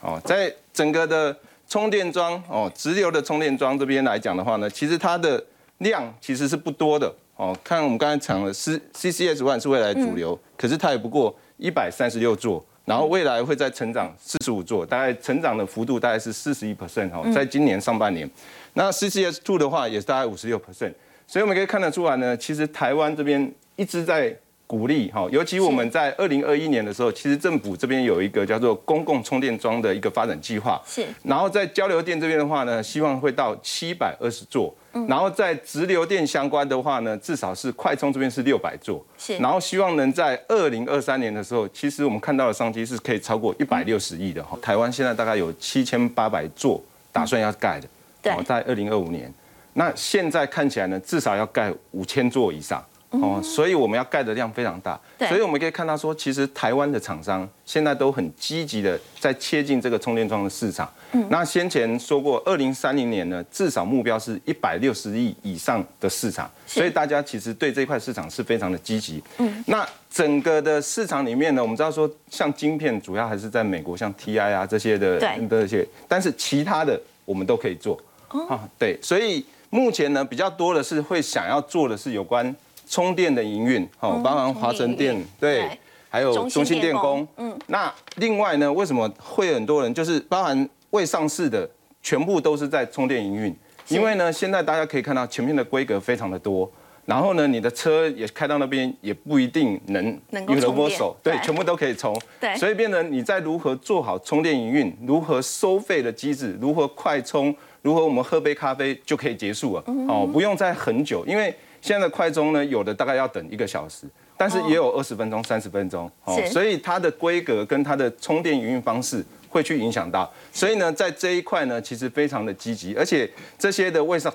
[0.00, 1.36] 哦，在整个的
[1.68, 5.42] 充电桩哦，直流的充电桩这边来讲的话呢，其实它的
[5.78, 7.56] 量其实是不多的哦。
[7.64, 18.30] 看我们刚才讲的是 CCS One 是未来主流，可是它也不过一百三十六座，然后未来会再成长四十五座，大概成长的幅度大概是四十一 percent 哦，在今年上半年。
[18.74, 20.92] 那 CCS Two 的话也是大概五十六 percent，
[21.26, 24.36] 所以我们可以看得出来呢，其实台湾这边一直在。
[24.68, 30.78] 鼓励哈，尤其我们在二零二一年的时候，其实政府这边有一个叫做公共充电桩的一个发展计划。
[30.86, 31.06] 是。
[31.22, 34.72] 然后在交流电这边的话呢，希望会到七百二十座。
[34.92, 35.06] 嗯。
[35.06, 39.02] 然后在直流电相关的话呢，至少是快充这边是六百座。
[39.16, 39.38] 是。
[39.38, 44.58] 然后希望能在二零二三年的时候，其实我们看到的商机是可以超过一百六十亿的哈。
[44.60, 46.78] 台湾现在大概有七千八百座
[47.10, 47.88] 打算要盖的。
[48.20, 48.44] 对。
[48.44, 49.32] 在二零二五年，
[49.72, 52.84] 那现在看起来呢，至少要盖五千座以上。
[53.10, 60.86] 哦，所以我们要盖的量非常大，所以我们可以看到说，其实台湾的厂商现在都很积极的在切进这个充电桩的市场。
[61.12, 69.22] 嗯，那先前说过，二零三零年呢，至少目标是一百六十亿以上的市场，所以大家其实对这块市场是非常的积极。
[69.38, 75.18] 嗯，那整个的市场里面呢，我们知道说，像晶片主要还是在美国，像 TI 啊这些的
[75.48, 77.98] 这些，但是其他的我们都可以做。
[78.28, 82.54] 哦，对，所以目前呢，比较多的是会想要做的是有关。
[82.88, 85.68] 充电的营运，哦，包含华晨电，对，
[86.08, 91.68] 还有中心电工，嗯，那另外呢，为什么会很多人就是包含未上市的，
[92.02, 93.54] 全部都是在充电营运？
[93.88, 96.70] 因为呢，现在大家可以看到前面的规格非常的多，
[97.04, 111.54] 然后呢，你的车也开到那边也不一定能能够充手，对，全部都可以充，对，所以变成你在如何做好充电营运，如何收费的机制，如何快充，如何我们喝杯咖啡就可以结束了，哦，不用再很久，因为。
[111.80, 124.32] 现在的快充呢，有的大概要等一个小时，但是也有二十分钟、三十分钟，哦，所以它的规格跟它的充电营运方式会去影响到，所以呢，在这一块呢，其实非常的积极，而且这些的未上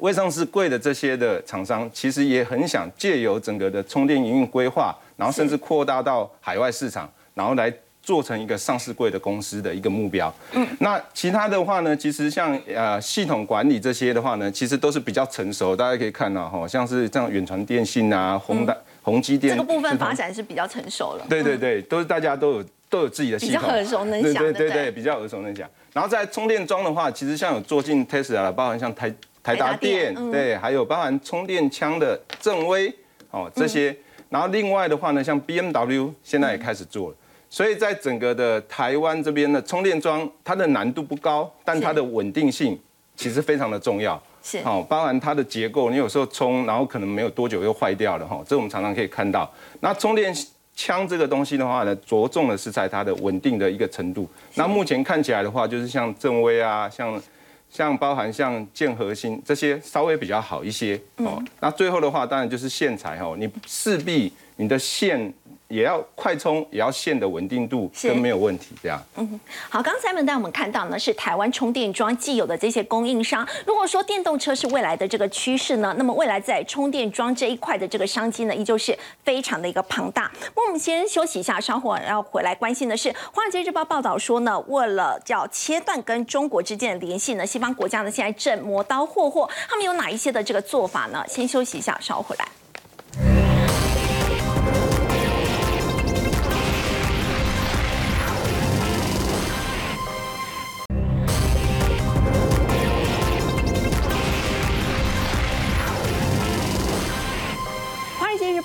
[0.00, 7.72] 未上市贵的这些的厂商，其实也很想借由整个的充电营运规划，然后甚至扩大到海外市场，然后来。
[8.04, 10.32] 做成一个上市贵的公司的一个目标。
[10.52, 15.74] 嗯，那其他的话呢，其实像呃系统管理这些的话呢，其实都是比较成熟。
[15.74, 21.24] 大家可以看到哈，像是这样远传电信啊、宏大、宏基电这个部分发展是比较成熟了。
[21.28, 24.42] 对对对，都是大家都有都有自己的系统，比较耳熟能详。
[24.42, 25.66] 对对对，比较耳熟能详。
[25.94, 29.10] 然后在充电桩的话，其实像有做进 Tesla，包含像台
[29.42, 32.94] 台达电，对，还有包含充电枪的正威
[33.30, 33.96] 哦这些。
[34.28, 37.16] 然后另外的话呢，像 BMW 现在也开始做了。
[37.54, 42.76] 所以在整个的台湾这边的充电桩，它的难度不高，但它的稳定性
[43.14, 44.20] 其实非常的重要。
[44.42, 49.48] 是，好，包含它的结构，你有时候充，然后可能没有多久又坏掉了哈，这我们常常可以看到。
[49.78, 50.34] 那充电
[50.74, 54.28] 枪这个东西的话呢，着重的是在它的稳定的一个程度。
[54.56, 57.22] 那目前看起来的话，就是像正威啊，像
[57.70, 61.00] 像包含像建核心这些稍微比较好一些。
[61.18, 65.32] 哦，那最后的话，当然就是线材哈，你势必你的线。
[65.68, 69.02] 也要快充，也要线的稳定度跟没有问题，这样。
[69.16, 73.46] 嗯，好，刚才们带我们看到呢，是台湾充电桩既有的这些供应商。
[73.66, 80.30] 如果说电动车是未来的这个趋势呢，那么未来在充电桩这一块的这个商机呢，依旧是非常的一个庞大。
[80.54, 91.24] 那我们先休息一下，稍后要回来关心的是，《华尔街日报》报道说呢，为了叫切断跟中国之间的联系呢，西方国家呢现在正磨刀霍霍，他们有哪一些的这个做法呢？
[91.26, 92.46] 先休息一下，稍后回来。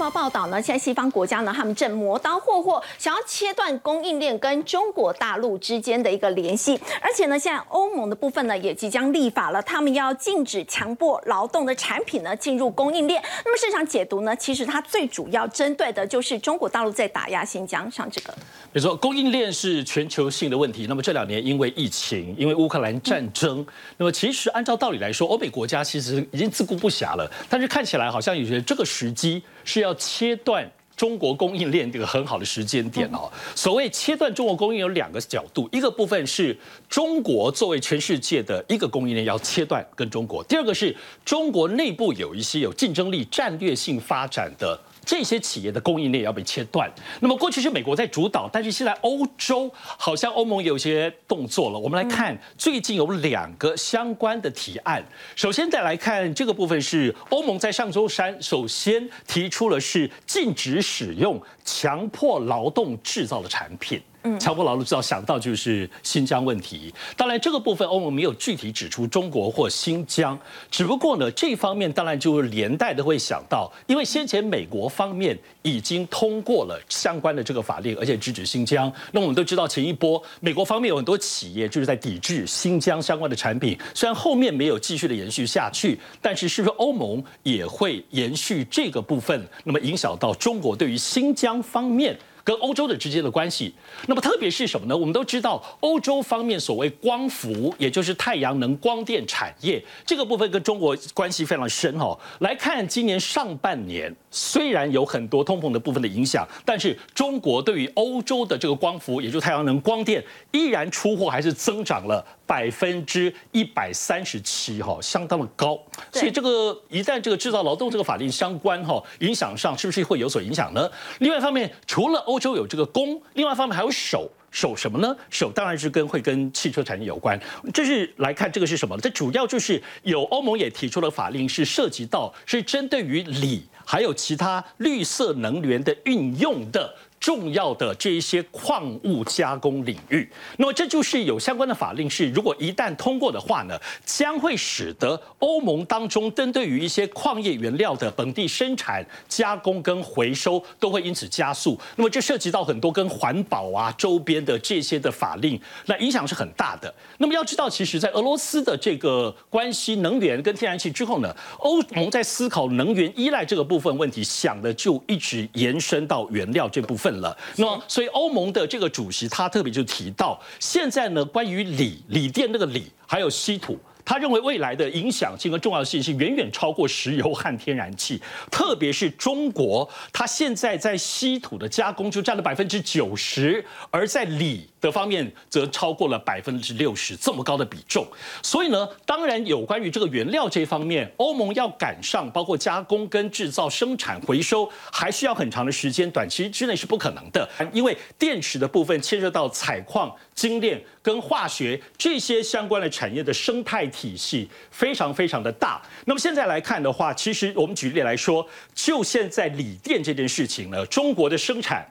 [0.10, 6.80] 报道呢，现在西方国家呢，他们正磨刀霍霍，想要切断供应链跟中国大陆之间的一个联系。
[7.02, 13.22] 而且呢，现在欧盟的部分呢，也即将立法了，他们要禁止强迫劳动的产品呢进入供应链。
[13.46, 18.34] 那么市场解读呢，其实它最主要针对的就是中国大陆在打压新疆上这个。
[18.72, 20.86] 没错，供应链是全球性的问题。
[20.88, 23.66] 那么这两年因为疫情，因为乌克兰战争，
[23.98, 27.30] 那么其实按照道理来说，欧美国家其实已经自顾不暇了。
[27.50, 29.96] 但是看起来好像有些这个时机是要。
[30.00, 33.32] 切断中国供应链这个很好的时间点哦。
[33.54, 36.58] 所谓切断中国供应有两个角度，一个部分是
[36.90, 44.80] 中国作为全世界的一个供应链要切断跟中国，第二个是中国内部有一些有竞争力、战略性发展的。
[45.10, 46.88] 这些企业的供应链要被切断。
[47.20, 51.80] 那么过去是美国在主导，但是现在欧洲好像欧盟有些动作了。
[51.80, 55.04] 我们来看最近有两个相关的提案。
[55.36, 64.00] 首先再来看这个部分是欧盟在上周三首先提出了是禁止使用强迫劳动制造的产品。
[64.40, 70.38] 强迫劳动知道想到就是新疆问题，当然这个部分欧盟没有具体指出中国或新疆，
[70.70, 78.92] 只不过呢这方面当然就连带的会想到，因为先前美国方面已经通过了相关的这个法令，而且直指新疆。
[79.12, 92.18] 那我们都知道前一波美国方面有很多企业就是在抵制新疆相关的产品，虽然后面没有继续的延续下去，但是是不是欧盟也会延续这个部分，那么影响到中国对于新疆方面？
[92.50, 93.72] 跟欧洲的之间的关系，
[94.08, 94.98] 那么特别是什么呢？
[94.98, 102.18] 我们都知道，欧洲方面所谓光伏，也就是太阳能光电产业这个部分跟中国关系非常深哈。
[102.40, 112.26] 来看今年上半年，虽然有很多通膨的部分的影响，但是中国对于欧洲的这个光伏，也就是太阳能光电，依然出货还是增长了。
[112.50, 115.80] 百分之一百三十七哈，相当的高，
[116.12, 120.90] 所以这个一旦这个制造劳动这个法令相关哈，影响上是不是会有所影响呢？
[121.20, 125.16] 另外一方面，除了欧洲有这个工，另外一方面还有手，手什么呢？
[125.30, 127.40] 手当然是跟会跟汽车产业有关。
[127.72, 128.98] 这是来看这个是什么？
[128.98, 136.94] 这主要就是有欧盟也提出了法令，是涉及到是针对于锂还有其他绿色能源的运用的。
[137.20, 151.78] 重要的这一些矿物加工领域，那么这就是有相关的法令，是如果一旦通过的话呢，将会使得欧盟当中针对于一些矿业原料的本地生产、加工跟回收都会因此加速。
[151.98, 156.94] 那么这涉及到很多跟环保啊周边的这些的法令，那影响是很大的。
[157.18, 167.09] 那么要知道，其实，在俄罗斯的这个关系能源跟天然气之后呢，欧盟在思考能源依赖这个部分问题，想的就一直延伸到原料这部分。
[167.22, 173.80] 了，那么所以欧盟的这个主席他特别就提到，现在呢关于锂锂电那个锂还有稀土。
[174.06, 188.08] 他认为未来的影响性和重要性是远远超过石油和天然气，特别是中国，它现在在稀土的加工就占了百分之九十，而在锂的方面则超过了百分之六十，这么高的比重。
[188.42, 200.82] 所以呢，当然有关于这个原料这方面，欧盟要赶上，包括加工跟制造、生产、回收，还需要很长的时间，短期之内是不可能的，因为电池的部分牵涉到采矿、精炼。
[201.02, 205.82] 跟化学这些相关的产业的生态体系非常非常的大。
[206.06, 211.88] 那么现在来看的话，其实我们举例来说，就现在锂电这件事情呢，中国的生产。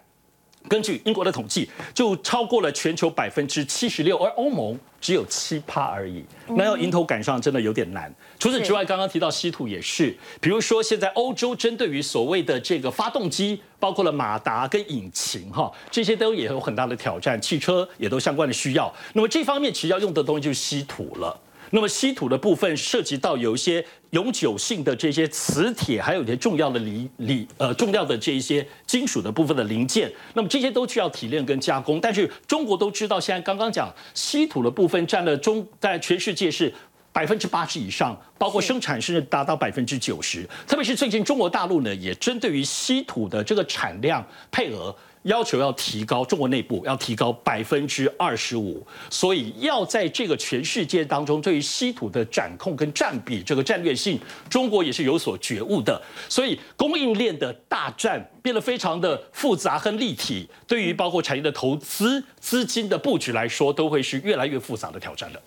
[0.69, 6.23] 根据英国的统计，就超过了全球百分之七十六，而欧盟只有七趴而已。
[6.49, 8.12] 那要迎头赶上，真的有点难。
[8.39, 17.41] 除此之外，刚刚提到稀土也是，比如说现在欧洲针对于所谓的这个发动机，包括了马达跟引擎，哈，这些都也有很大的挑战。
[17.41, 18.93] 汽车也都相关的需要。
[19.14, 21.41] 那么这方面其实要用的东西就是稀土了。
[21.71, 32.01] 那么稀土的部分涉及到有一些永久性的这些磁铁，还有一些重要的锂锂呃重要的这一些金属的部分的零件，那么这些都需要提炼跟加工。
[32.01, 36.73] 但是中国都知道，现在刚刚讲稀土的部分占了中在全世界是
[37.12, 40.49] 百分之八十以上，包括生产甚至达到百分之九十。
[40.66, 44.95] 特别是最近中国大陆呢，也针对于稀土的这个产量配额。
[45.23, 56.01] 要求要提高，中国内部要提高百分之二十五，所以要在这个全世界当中，对于稀土的掌控跟占比这个战略性，中国也是有所觉悟的。
[56.29, 65.40] 所以供应链的大战变得非常的复杂和立体，对于包括产业的投资资金的布局来说，都会是越来越复杂的挑战了。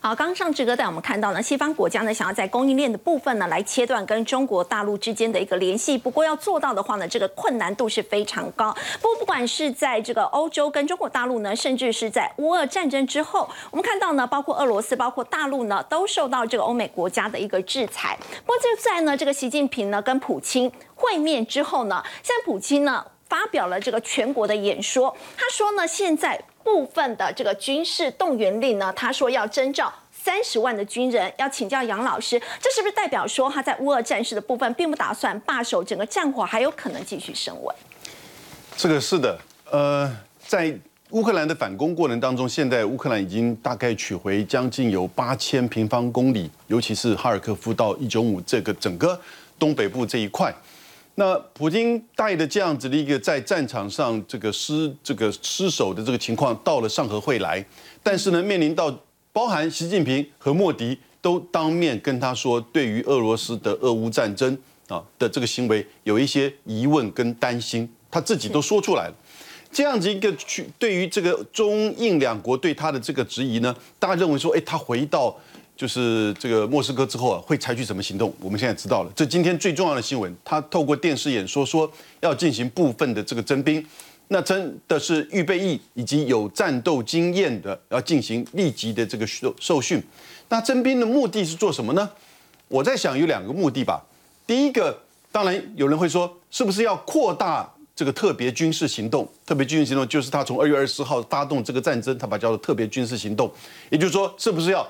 [0.00, 8.74] 好，刚刚上志哥带我们看到呢，西方国家呢想要在供应链的部分呢来切断跟中国大陆之间的一个联系，不过要做到的话呢，这个困难度是非常高。
[9.02, 18.16] 不过不管是在这个欧洲跟中国大陆呢，甚至是在乌俄战争之后，我们看到呢，包括俄罗斯、包括大陆呢，都受到这个欧美国家的一个制裁。
[18.46, 26.42] 不过就在呢这个习近平呢跟普京会面之后呢，现在普京呢发表了这个全国的演说，他说呢现在。
[26.66, 37.72] 部分的这个军事动员令呢，他说要征召三十万的军人，要请教杨老师，这是不是代表说他在乌俄战事的部分并不打算罢手，整个战火还有可能继续升温？
[38.76, 39.38] 这个是的，
[39.70, 40.12] 呃，
[40.44, 40.76] 在
[41.10, 49.16] 乌克兰的反攻过程当中，现在乌克兰已经大概取回将近有八千平方公里，尤其是哈尔科夫到一九五这个整个
[49.56, 50.52] 东北部这一块。
[51.18, 57.64] 那普京带的这样子的一个在战场上这个失这个失守的这个情况，到了上合会来，
[58.02, 58.94] 但是呢，面临到
[59.32, 64.56] 包含习近平和莫迪都当面跟他说，对于俄罗斯的俄乌战争
[64.88, 69.14] 啊的这个行为有一些疑问跟担心，他自己都说出来了。
[69.72, 75.34] 这样子一个去对于这个中印两国对他的这个质疑呢，大家认为说，哎，他回到
[75.76, 78.32] 就是这个莫斯科之后啊，会采取什么行动？
[78.40, 83.84] 我们现在知道了，这今天最重要的新闻，他透过电视演说说要进行部分的这个征兵，
[84.28, 90.02] 那真的是预备役以及有战斗经验的，要进行立即的这个受受训。
[90.48, 92.08] 那征兵的目的是做什么呢？
[92.68, 94.02] 我在想有两个目的吧。
[94.46, 94.98] 第一个，
[95.30, 97.70] 当然有人会说，是不是要扩大？
[97.94, 103.50] 这个特别军事行动，特别军事行动就是他从二月二十四号发动这个战争，他把叫做特别军事行动，
[103.88, 104.86] 也就是说，是不是要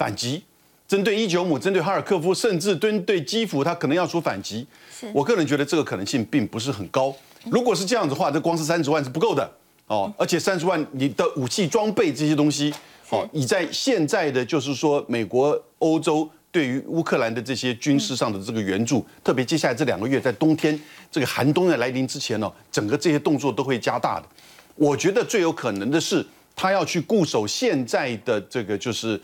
[0.00, 0.42] 反击？
[0.88, 4.66] 针对伊久姆，针对哈尔科夫，甚至针对基辅，他可能要出反击。
[5.12, 7.14] 我个人觉得这个可能性并不是很高。
[7.50, 9.52] 如果是这样子的话，这光是三十万是不够的
[9.88, 12.72] 哦，而且三十万你的武器装备这些东西，
[13.10, 16.26] 哦，你在现在的就是说美国、欧洲。
[16.52, 20.76] 对于乌克兰的这些军事上的这个援助，特别接下来这两个月在冬天
[21.08, 24.26] 这个寒冬的来临之前呢，整个这些动作都会加大的。
[24.74, 26.26] 我觉得最有可能的是，
[26.56, 29.20] 他要去固守现在的这个就是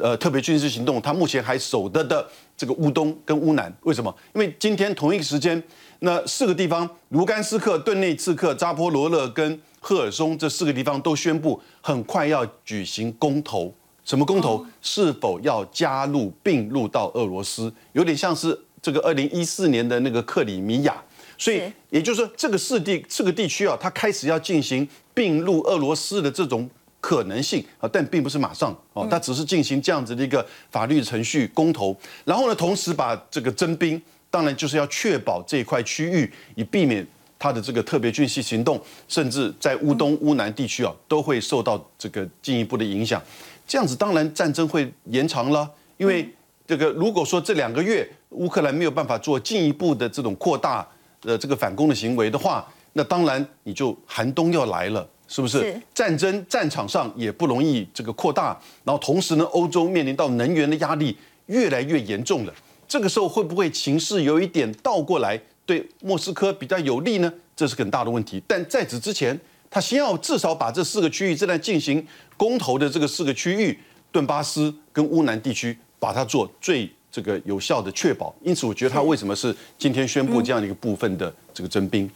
[0.00, 2.26] 呃特别军事行动，他目前还守得的
[2.56, 3.72] 这个乌东跟乌南。
[3.82, 4.14] 为什么？
[4.34, 5.62] 因为今天同一个时间，
[6.00, 13.72] 那四个地方卢甘斯克、顿内茨克、扎波罗勒跟赫尔松这四个地方都宣布很快要举行公投。
[14.02, 21.00] 什么公投是否要加入并入到俄罗斯，有点像是这个二零一四年的那个克里米亚，
[21.38, 26.68] 所以也就是说这个四地这个地区啊，它开始要进行并入俄罗斯的这种
[27.00, 37.06] 可能性啊，但并不是马上哦，它只是进行这样子的一个法律程序公投，然后呢，同时把这个征兵，当然就是要确保这一块区域，以避免
[37.38, 43.22] 它的这个特别军事行动，甚至在乌东乌南地区啊，都会受到这个进一步的影响。
[43.66, 46.28] 这样子当然战争会延长了，因为
[46.66, 50.86] 这个如果说这两个月乌克兰没有办法做进一步的这种扩大
[51.22, 55.80] 呃这个反攻的行为的话，那当然你就寒冬要来了，是不是？
[55.94, 61.16] 战争战场上也不容易这个扩大，然后同时呢，欧洲面临到能源的压力
[61.46, 62.52] 越来越严重了。
[62.88, 67.32] 这个时候会不会情势有一点倒过来对莫斯科比较有利呢？
[67.54, 68.42] 这是很大的问题。
[68.48, 69.38] 但在此之前，
[69.70, 72.04] 他先要至少把这四个区域正在进行。
[72.36, 73.78] 公投的这个四个区域，
[74.10, 78.34] 顿巴斯跟乌南地区，把它做最这个有效的确保。
[78.42, 82.10] 因此，我觉得他为什么是今天宣布这样的一个部分的这个征兵。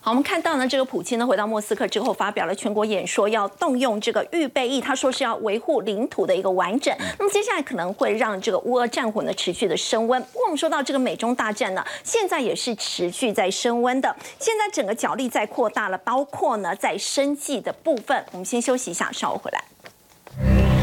[0.00, 6.94] 好，我们看到呢，这个普京呢回到莫斯科之后，发表了全国演说，要动用这个预备役，他说是要维护领土的一个完整。
[7.18, 10.22] 那么接下来可能会让这个乌俄战火呢持续的升温。
[10.22, 14.14] 不过我们说到这个美中大战呢，现在也是持续在升温的。
[14.38, 18.24] 现在整个角力在扩大了，包括呢在生计的部分。
[18.32, 20.75] 我们先休息一下，稍后回来。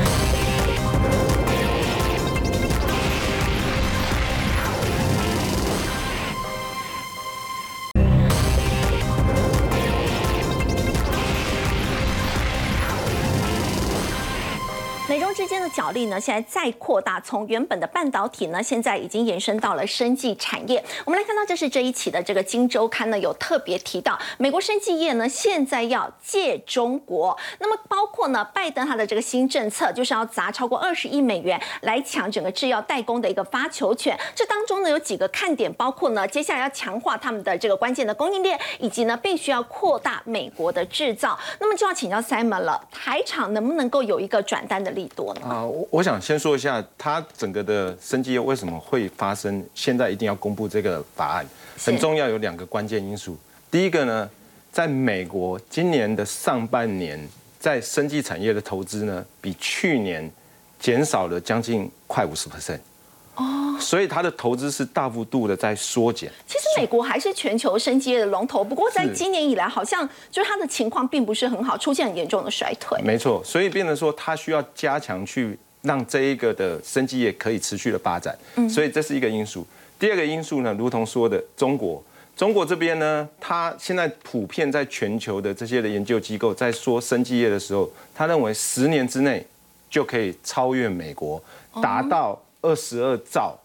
[15.44, 20.82] 之间的角力呢，现在再扩大，从原本的半导体呢，现在已经延伸到了生技产业。
[21.04, 27.38] 我们来看到，这是这一期的这个《金周刊》呢，有特别提到，美国生技业呢，现在要借中国。
[27.60, 34.18] 那么，包括呢，拜登他的这个新政策，就是要砸超过二十亿美元来抢整个制药代工的一个发球权。
[34.34, 41.38] 这当中呢，有几个看点，包括呢，接下来要强化他们的这个关键的供应链，以及呢，必须要扩大美国的制造。
[41.60, 45.33] 那么，就要请教 Simon 了，台厂能不能够有一个转单的力度？
[45.34, 49.64] 多啊，我我想先说一下，它整个的生机为什么会发生？
[49.74, 51.46] 现在一定要公布这个法案，
[51.78, 53.38] 很重要，有两个关键因素。
[53.72, 54.30] 第一个呢，
[54.72, 57.20] 在美国今年的上半年，
[57.60, 60.30] 在生技产业的投资呢，比去年
[60.80, 62.80] 减少了将近快五十 percent。
[63.36, 66.32] 哦，所以它的投资是大幅度的在缩减。
[66.48, 73.02] 其实美国还是全球生机业的龙头，不过在今年以来，好像就是它的情况并不是很好，出现很严重的衰退。
[73.02, 78.38] 没错，所以变成说它需要加强去让这一个的生机业可以持续的发展。
[78.56, 79.66] 嗯，所以这是一个因素。
[79.98, 82.04] 第二个因素呢，如同说的，中国，
[82.38, 89.44] 中国这边呢，它现在普遍在全球的这些的研究机构在说生机业的时候，他认为十年之内
[89.90, 91.42] 就可以超越美国，
[91.82, 92.40] 达到。
[92.64, 93.56] 二十二兆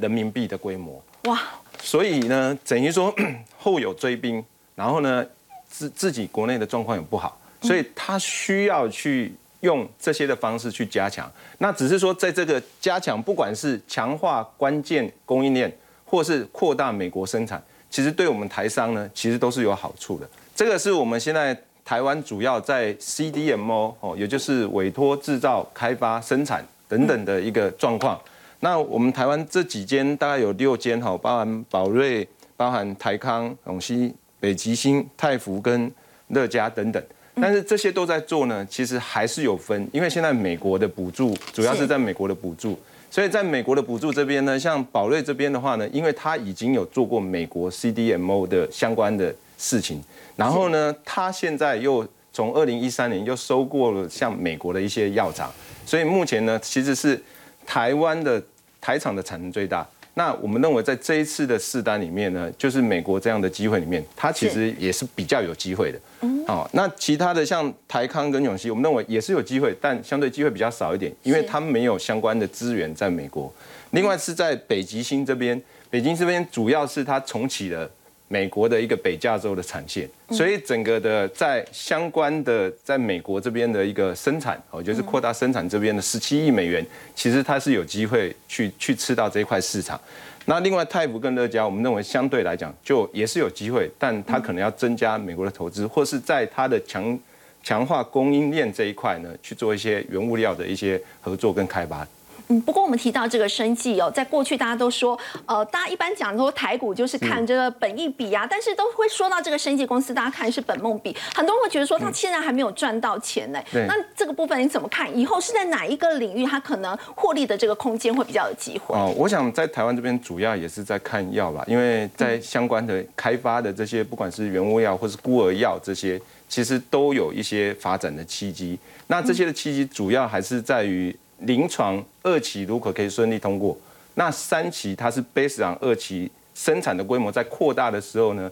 [0.00, 1.40] 人民币的规模哇！
[1.82, 3.12] 所以呢，等于说
[3.58, 5.26] 后有追兵，然后呢
[5.68, 11.30] 自自己国内的状况也不好，所以他需要去用这些的方式去加强。
[11.58, 15.74] 那只是说在这个加强，不管是强化关键供应链，
[16.04, 20.28] 或是扩大美国生产，其实对我们台商呢，其实都是有好处的。
[20.54, 28.20] 这个是我们现在台湾主要在 CDMO 哦，也就是委托制造、开发、生产等等的一个状况。
[28.60, 32.26] 那我们台湾这几间大概有六间哈，包含宝瑞、
[32.56, 35.92] 包含台康、永熙、北极星、泰福跟
[36.28, 37.02] 乐嘉等等。
[37.38, 42.78] 但是这些都在做呢，其实还是有分，因为现在美国的补助主要是在美国的补助，
[43.10, 50.02] 所以在美国的补助这边呢，像宝瑞这边的话呢，因为他已经有做过美国 CDMO 的相关的事情，
[50.34, 55.50] 然后呢，他现在又从二零一三年又收购了像美国的一些药厂，
[55.86, 57.18] 所以目前呢，其实是
[57.64, 58.42] 台湾的
[58.78, 59.86] 台厂的产能最大。
[60.12, 65.98] 那我们认为在这一次的试单里面呢，就是美国这样的机会里面，它其实也是比较有机会的。
[66.46, 73.50] 好，那其他的像台康跟永熙，我们认为也是有机会，但相对机会比较少一点，因为他们没有相关的资源在美国。
[73.92, 75.58] 另外是在北极星这边，
[75.88, 77.90] 北京这边主要是它重启了。
[78.28, 90.00] 美国的一个北加州的产线，所以整个的在相关的在美国这边的一个生产，哦，就是扩大生产这边的十七亿美元，其实它是有机会去去吃到这一块市场。
[90.46, 97.18] 那另外泰福跟乐嘉，我们认为相对来讲就也是有机会，但它可能要增加美国的投资，或是在它的强
[97.62, 102.06] 强化供应链这一块呢，去做一些原物料的一些合作跟开发。
[102.48, 113.60] 嗯，不过我们提到这个生计哦，在过去大家都说，呃，大家一般讲说台股就是看这个本益比啊，但是都会说到这个生计公司，大家看是本梦比，很多人会觉得说他现在还没有赚到钱呢。
[113.72, 115.06] 那这个部分你怎么看？
[115.16, 118.94] 以后是在哪一个领域，它可能获利的这个空间会比较有机会？
[118.94, 128.78] 哦，我想在台湾这边主要也是在看药吧，因为在相关的开发的这些，不管是原物药或是孤儿药这些，其实都有一些发展的契机。
[129.08, 131.14] 那这些的契机主要还是在于。
[131.40, 133.76] 临床二期如果可以顺利通过，
[134.14, 138.50] 那三期它是 base on 二期生产的规模在扩大的时候呢，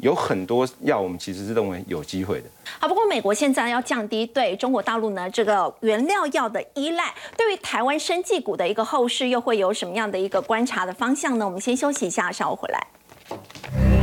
[0.00, 2.46] 有很多药我们其实是认为有机会的。
[2.78, 11.46] 好，不过美国现在要降低对中国大陆呢这个原料药的依赖，对于台湾生技股的一个后市又会有什么样的一个观察的方向呢？
[11.46, 13.95] 我们先休息一下，稍后回来。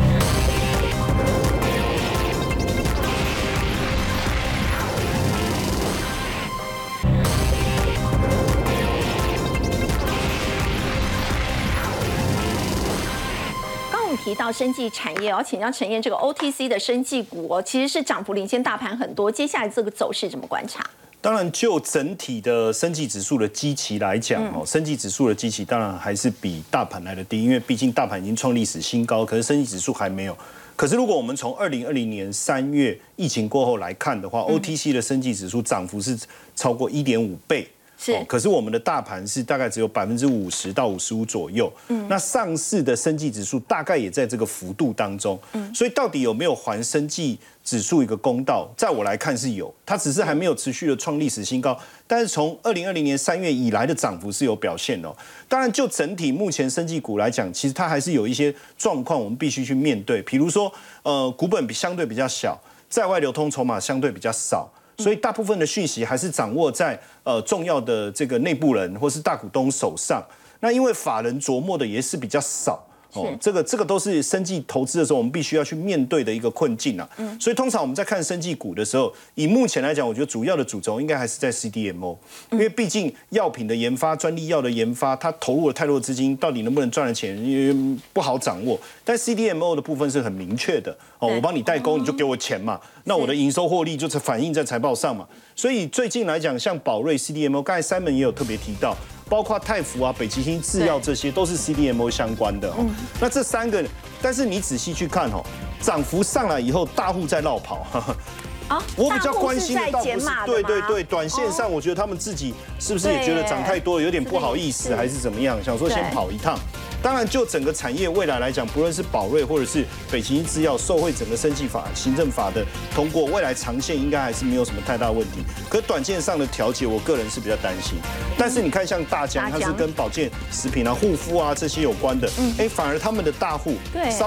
[14.23, 19.29] 提到生技产业，要请教陈燕，这个 OTC 的生技股哦，其实是涨幅领先大盘很多。
[19.29, 20.81] 接下来这个走势怎么观察？
[21.19, 30.37] 当然，就整体的生技指数的基期来讲哦，生技指数的基期当然还是比大盘来的低，因为毕竟大盘已经创历史新高，可是生技指数还没有。
[30.77, 36.17] 可是如果我们从二零二零年三月疫情过后来看的话，OTC 的生技指数涨幅是
[36.55, 37.67] 超过一点五倍。
[38.03, 48.69] 是，可是我们的大盘是大概只有百分之五十到五十五左右，嗯，那上市的生技指数大概也在这个幅度当中，嗯，所以到底有没有还生技指数一个公道？
[48.75, 55.15] 在我来看是有，它只是还没有持续的创历史新高，但是从二零二零年三月以来的涨幅是有表现哦。
[55.47, 60.69] 当然，就整体目前生技股来讲，其实它还是有一些状况，我们必须去面对，比如说，
[61.03, 64.69] 呃，股本比相对比较小，在外流通筹码相对比较少。
[64.97, 70.23] 所以大部分的讯息还是掌握在呃重要的这个内部人或是大股东手上。
[70.59, 72.85] 那因为法人琢磨的也是比较少。
[73.15, 77.07] 哦，这个这个都是生技投资的时候，我们必须要去面对的一个困境啊。
[77.17, 82.17] 嗯，所以通常我们在看生技股的时候，以目前来讲，我觉得主要的主轴应该还是在 CDMO，
[82.49, 88.79] 因为毕竟药品的研发、专利药的研发，它投入了太多资金，到底能不能赚了钱，因为不好掌握。
[89.05, 95.27] 但 CDMO 的部分是很明确的，哦，我帮你代工，你就给我钱嘛，那我的营收获利就是反映在财报上嘛。
[95.55, 98.95] 所以最近来讲，像宝瑞 CDMO，刚才 Simon 也有特别提到。
[99.29, 102.85] 包括泰福啊、北极星制药这些都是 CDMO 相关的哦。
[103.19, 103.83] 那这三个，
[104.21, 105.41] 但是你仔细去看哦，
[105.81, 107.87] 涨幅上来以后，大户在绕跑。
[108.67, 115.57] 啊，我比较关心的倒不是对对对，短线上我觉得他们自己是不是也觉得涨太多，有点不好意思，还是怎么样？
[115.63, 116.59] 想说先跑一趟。
[117.03, 125.43] 当然，就整个产业未来来讲，不论是宝瑞或者是北极星制药，受惠整个生计法、行政法的通过，未来长线应该还是没有什么太大问题。
[125.69, 127.97] 可短线上的调节，我个人是比较担心。
[128.37, 133.75] 但是你看，像大疆，它是跟保健食品啊、护肤啊这些有关的，哎，反而他们的大户
[134.09, 134.21] 稍。